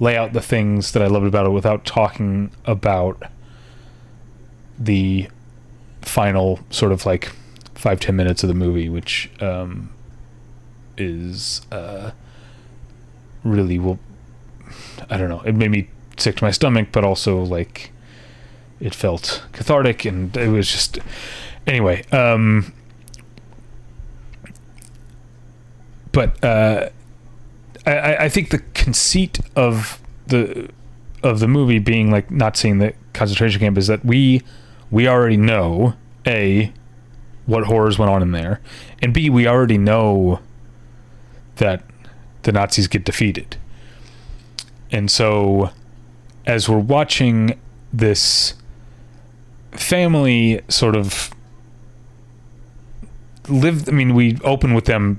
[0.00, 3.22] lay out the things that I loved about it without talking about
[4.84, 5.28] the
[6.02, 7.32] final sort of like
[7.74, 9.92] five ten minutes of the movie, which um,
[10.96, 12.12] is uh,
[13.44, 13.98] really will.
[15.10, 15.40] I don't know.
[15.42, 17.92] It made me sick to my stomach, but also like
[18.80, 20.98] it felt cathartic, and it was just
[21.66, 22.04] anyway.
[22.10, 22.72] Um,
[26.12, 26.90] but uh,
[27.86, 30.68] I, I think the conceit of the
[31.22, 34.42] of the movie being like not seeing the concentration camp is that we
[34.92, 36.72] we already know a
[37.46, 38.60] what horrors went on in there,
[39.00, 40.38] and b we already know
[41.56, 41.82] that
[42.42, 43.56] the Nazis get defeated,
[44.92, 45.70] and so
[46.46, 47.58] as we're watching
[47.92, 48.54] this
[49.72, 51.30] family sort of
[53.48, 55.18] live i mean we open with them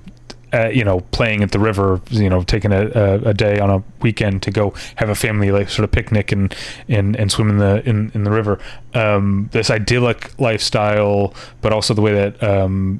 [0.54, 3.70] uh, you know, playing at the river, you know, taking a, a, a, day on
[3.70, 6.56] a weekend to go have a family like sort of picnic and
[6.88, 8.60] and, and swim in the in, in the river.
[8.94, 13.00] Um, this idyllic lifestyle, but also the way that um,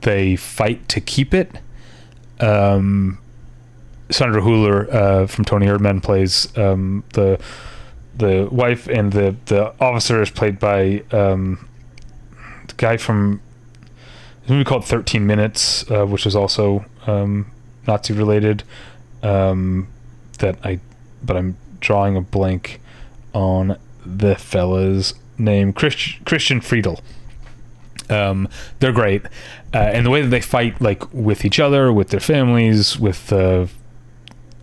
[0.00, 1.58] they fight to keep it.
[2.40, 3.18] Um,
[4.08, 7.38] Sandra Hüller uh, from Toni Erdmann plays um, the
[8.16, 11.68] the wife, and the the officer is played by um,
[12.68, 13.42] the guy from
[14.50, 17.50] movie called 13 Minutes, uh, which is also um,
[17.86, 18.62] Nazi related.
[19.22, 19.88] Um,
[20.38, 20.80] that I,
[21.22, 22.80] but I'm drawing a blank
[23.32, 25.72] on the fella's name.
[25.72, 27.00] Christ, Christian Friedel.
[28.08, 28.48] Um,
[28.80, 29.24] they're great,
[29.72, 33.28] uh, and the way that they fight, like with each other, with their families, with
[33.28, 33.70] the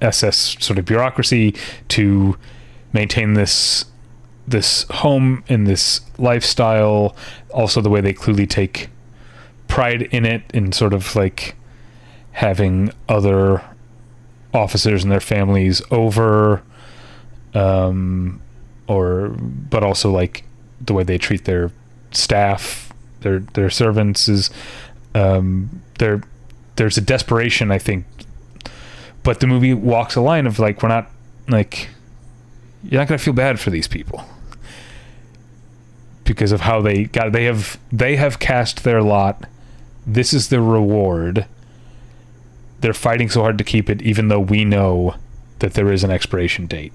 [0.01, 1.55] SS sort of bureaucracy,
[1.89, 2.37] to
[2.91, 3.85] maintain this
[4.45, 7.15] this home and this lifestyle.
[7.51, 8.89] Also, the way they clearly take
[9.67, 11.55] pride in it and sort of like
[12.31, 13.63] having other
[14.53, 16.61] officers and their families over
[17.53, 18.39] um
[18.87, 20.43] or but also like
[20.79, 21.71] the way they treat their
[22.11, 24.49] staff their their servants is
[25.15, 26.21] um there
[26.75, 28.05] there's a desperation i think.
[29.23, 31.11] But the movie walks a line of like we're not
[31.49, 31.89] like
[32.83, 34.23] you're not going to feel bad for these people
[36.23, 39.43] because of how they got they have they have cast their lot
[40.07, 41.45] this is the reward.
[42.79, 45.15] They're fighting so hard to keep it, even though we know
[45.59, 46.93] that there is an expiration date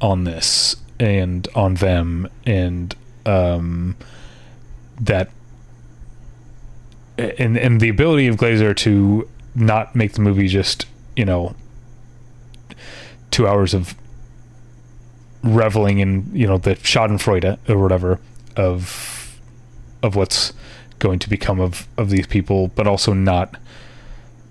[0.00, 2.94] on this and on them, and
[3.24, 3.96] um,
[5.00, 5.30] that
[7.16, 10.86] and and the ability of Glazer to not make the movie just
[11.16, 11.54] you know
[13.30, 13.94] two hours of
[15.42, 18.20] reveling in you know the Schadenfreude or whatever
[18.56, 19.40] of
[20.02, 20.52] of what's
[21.02, 23.56] going to become of of these people, but also not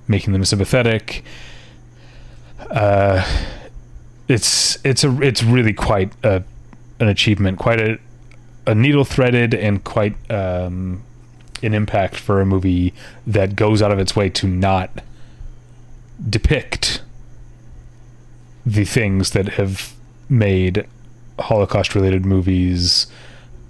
[0.07, 1.23] making them sympathetic.
[2.69, 3.25] Uh,
[4.27, 6.43] it's it's a it's really quite a
[6.99, 7.97] an achievement, quite a
[8.67, 11.01] a needle threaded and quite um,
[11.63, 12.93] an impact for a movie
[13.25, 14.89] that goes out of its way to not
[16.29, 17.01] depict
[18.65, 19.93] the things that have
[20.29, 20.85] made
[21.39, 23.07] Holocaust related movies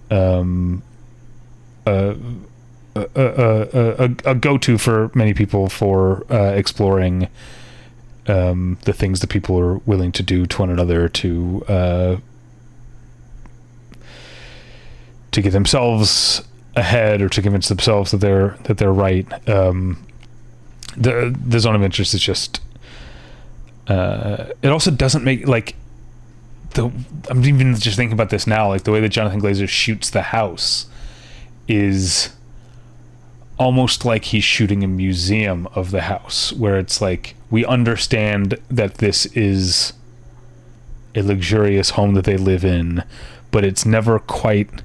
[0.09, 0.83] um,
[2.95, 7.27] a, a, a, go-to for many people for uh, exploring
[8.27, 12.17] um, the things that people are willing to do to one another to uh,
[15.31, 16.43] to get themselves
[16.75, 19.49] ahead or to convince themselves that they're that they're right.
[19.49, 20.05] Um,
[20.97, 22.61] the the zone of interest is just
[23.87, 25.75] uh, it also doesn't make like
[26.71, 26.91] the
[27.29, 30.21] I'm even just thinking about this now like the way that Jonathan Glazer shoots the
[30.21, 30.87] house
[31.67, 32.29] is
[33.57, 38.95] almost like he's shooting a museum of the house where it's like we understand that
[38.95, 39.93] this is
[41.13, 43.03] a luxurious home that they live in
[43.51, 44.81] but it's never quite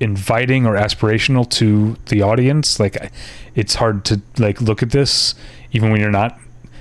[0.00, 2.78] inviting or aspirational to the audience.
[2.78, 3.10] Like
[3.54, 5.34] it's hard to like look at this
[5.72, 6.38] even when you're not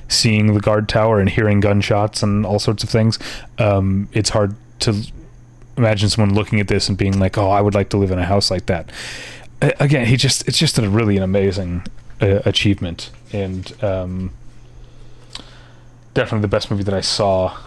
[0.09, 3.19] seeing the guard tower and hearing gunshots and all sorts of things.
[3.57, 5.03] Um, it's hard to
[5.77, 8.17] imagine someone looking at this and being like oh i would like to live in
[8.17, 8.91] a house like that
[9.61, 11.85] again, he just it's just a really an amazing
[12.21, 14.31] uh, achievement and um,
[16.13, 17.57] definitely the best movie that I saw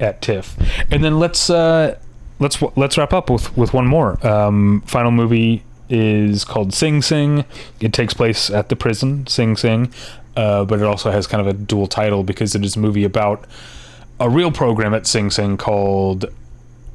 [0.00, 0.56] at TIFF.
[0.90, 1.98] And then let's uh,
[2.38, 4.24] let's let's wrap up with with one more.
[4.26, 7.44] Um, final movie is called Sing Sing.
[7.80, 9.92] It takes place at the prison, Sing Sing,
[10.36, 13.04] uh, but it also has kind of a dual title because it is a movie
[13.04, 13.44] about
[14.20, 16.26] a real program at Sing Sing called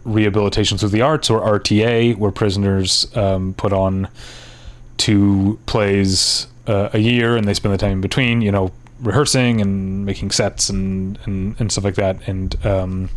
[0.03, 4.07] Rehabilitation Through the Arts, or RTA, where prisoners um, put on
[4.97, 9.59] two plays uh, a year and they spend the time in between, you know, rehearsing
[9.61, 12.27] and making sets and, and, and stuff like that.
[12.27, 13.09] And um,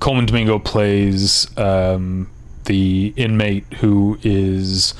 [0.00, 2.30] Colman Domingo plays um,
[2.64, 4.94] the inmate who is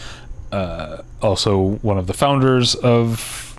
[0.53, 3.59] uh, also one of the founders of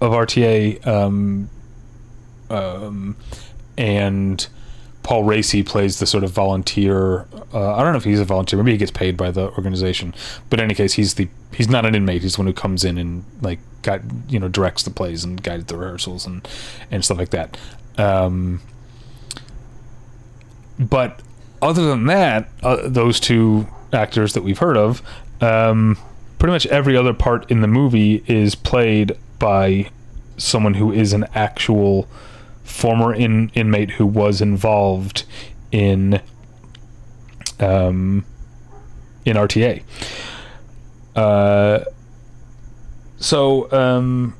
[0.00, 0.84] of RTA.
[0.84, 1.48] Um,
[2.50, 3.16] um,
[3.78, 4.46] and
[5.02, 7.26] Paul Raci plays the sort of volunteer.
[7.52, 8.58] Uh, I don't know if he's a volunteer.
[8.58, 10.14] Maybe he gets paid by the organization.
[10.48, 12.22] But in any case, he's the he's not an inmate.
[12.22, 13.58] He's the one who comes in and like
[14.28, 16.46] you know directs the plays and guides the rehearsals and
[16.90, 17.56] and stuff like that.
[17.98, 18.60] Um,
[20.78, 21.20] but
[21.60, 25.02] other than that, uh, those two actors that we've heard of,
[25.40, 25.98] um,
[26.38, 29.90] pretty much every other part in the movie is played by
[30.36, 32.08] someone who is an actual
[32.64, 35.24] former in, inmate who was involved
[35.70, 36.20] in
[37.60, 38.24] um,
[39.24, 39.82] in RTA.
[41.14, 41.84] Uh,
[43.18, 44.34] so um,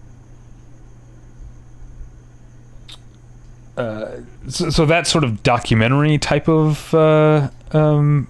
[3.77, 4.17] uh,
[4.49, 8.29] so, so that sort of documentary type of uh, um,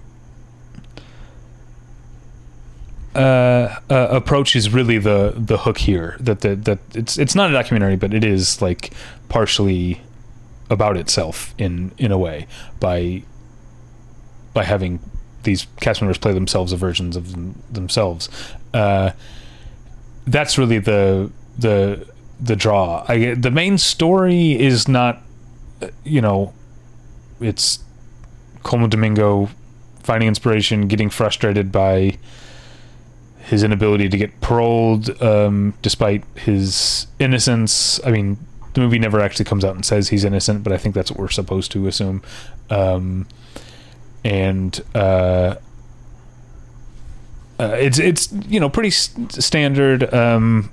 [3.15, 6.17] uh, uh, approach is really the the hook here.
[6.19, 8.93] That the, that it's it's not a documentary, but it is like
[9.29, 10.01] partially
[10.69, 12.47] about itself in in a way
[12.79, 13.23] by
[14.53, 14.99] by having
[15.43, 18.29] these cast members play themselves a versions of them, themselves.
[18.73, 19.11] Uh,
[20.25, 22.07] that's really the the
[22.39, 23.05] the draw.
[23.07, 25.21] I, the main story is not,
[26.03, 26.53] you know,
[27.39, 27.79] it's
[28.63, 29.49] Colman Domingo
[30.01, 32.17] finding inspiration, getting frustrated by
[33.53, 38.03] his inability to get paroled um, despite his innocence.
[38.03, 38.37] I mean,
[38.73, 41.19] the movie never actually comes out and says he's innocent, but I think that's what
[41.19, 42.23] we're supposed to assume.
[42.71, 43.27] Um,
[44.23, 45.55] and uh,
[47.59, 50.71] uh, it's it's you know pretty st- standard um,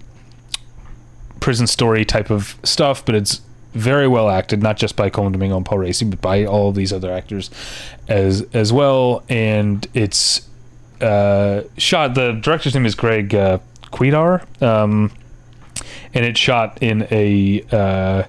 [1.41, 3.43] prison story type of stuff, but it's
[3.75, 6.95] very well acted, not just by Colman Domingo and Paul Raci, but by all these
[6.95, 7.51] other actors
[8.09, 9.23] as as well.
[9.29, 10.49] And it's
[11.03, 12.15] uh, shot.
[12.15, 13.59] The director's name is Greg uh,
[13.93, 15.13] Kwedar, um,
[16.15, 18.25] and it's shot in a uh,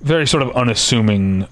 [0.00, 1.46] very sort of unassuming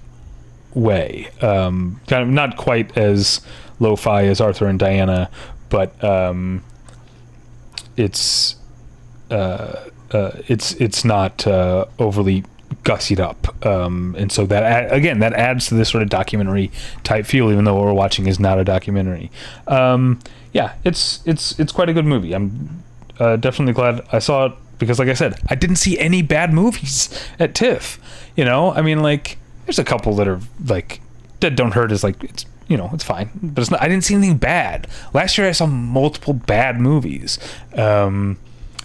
[0.73, 1.29] way.
[1.41, 3.41] Um, kind of not quite as
[3.79, 5.29] lo-fi as Arthur and Diana,
[5.69, 6.63] but um,
[7.97, 8.55] it's
[9.29, 12.43] uh, uh, it's it's not uh, overly
[12.83, 16.71] gussied up, um, and so that ad- again that adds to this sort of documentary
[17.03, 19.31] type feel, even though what we're watching is not a documentary.
[19.67, 20.19] Um,
[20.53, 22.33] yeah, it's it's it's quite a good movie.
[22.33, 22.83] I'm
[23.19, 26.53] uh, definitely glad I saw it because, like I said, I didn't see any bad
[26.53, 27.09] movies
[27.39, 27.99] at TIFF.
[28.35, 31.01] You know, I mean, like there's a couple that are like
[31.39, 33.81] Dead Don't Hurt is like it's you know it's fine, but it's not.
[33.81, 35.47] I didn't see anything bad last year.
[35.47, 37.37] I saw multiple bad movies.
[37.75, 38.37] Um,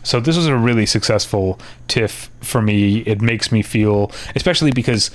[0.07, 2.99] so this was a really successful TIFF for me.
[2.99, 5.11] It makes me feel, especially because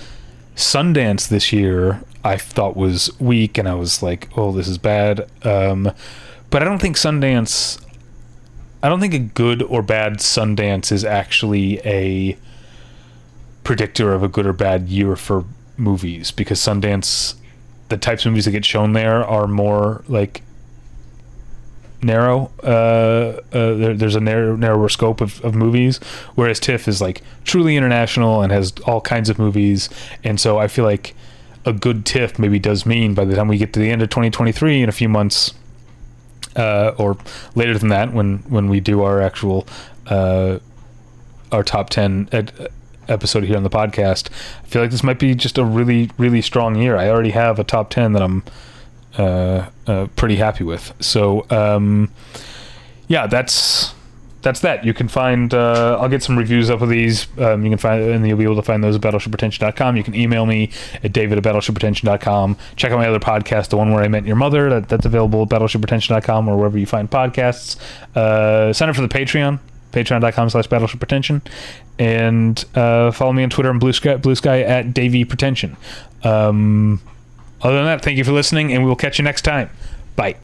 [0.58, 5.30] Sundance this year I thought was weak, and I was like, "Oh, this is bad."
[5.44, 5.94] Um,
[6.50, 7.82] but I don't think Sundance.
[8.84, 12.38] I don't think a good or bad Sundance is actually a
[13.64, 15.46] predictor of a good or bad year for
[15.78, 17.36] movies because Sundance,
[17.88, 20.42] the types of movies that get shown there are more like
[22.04, 22.52] narrow.
[22.64, 26.00] Uh, uh, there, there's a narrow, narrower scope of, of movies,
[26.36, 29.90] whereas TIFF is like truly international and has all kinds of movies.
[30.24, 31.16] And so I feel like
[31.66, 34.10] a good TIFF maybe does mean by the time we get to the end of
[34.10, 35.54] 2023 in a few months,
[36.56, 37.18] uh, or
[37.56, 39.68] later than that, when when we do our actual
[40.08, 40.60] uh,
[41.52, 42.70] our top 10 ed-
[43.08, 44.30] episode here on the podcast,
[44.64, 46.98] I feel like this might be just a really really strong year.
[46.98, 48.44] I already have a top 10 that I'm
[49.18, 50.94] uh, uh, pretty happy with.
[51.00, 52.12] So um,
[53.08, 53.94] yeah, that's
[54.42, 54.86] that's that.
[54.86, 55.54] You can find.
[55.54, 57.28] Uh, I'll get some reviews up of these.
[57.38, 59.98] Um, you can find, and you'll be able to find those at battleshippretension.com.
[59.98, 60.72] You can email me
[61.04, 62.58] at david at battleshippretension.com.
[62.76, 64.70] Check out my other podcast, the one where I met your mother.
[64.70, 67.78] That, that's available at battleshippretension.com or wherever you find podcasts.
[68.16, 69.60] Uh, sign up for the Patreon,
[69.92, 71.42] patreon.com slash battleshippretension.
[72.00, 75.78] And uh, follow me on Twitter and Blue Sky, Blue Sky at Davey Pretension.
[76.24, 77.02] Um,
[77.64, 79.70] other than that, thank you for listening, and we will catch you next time.
[80.16, 80.36] Bye.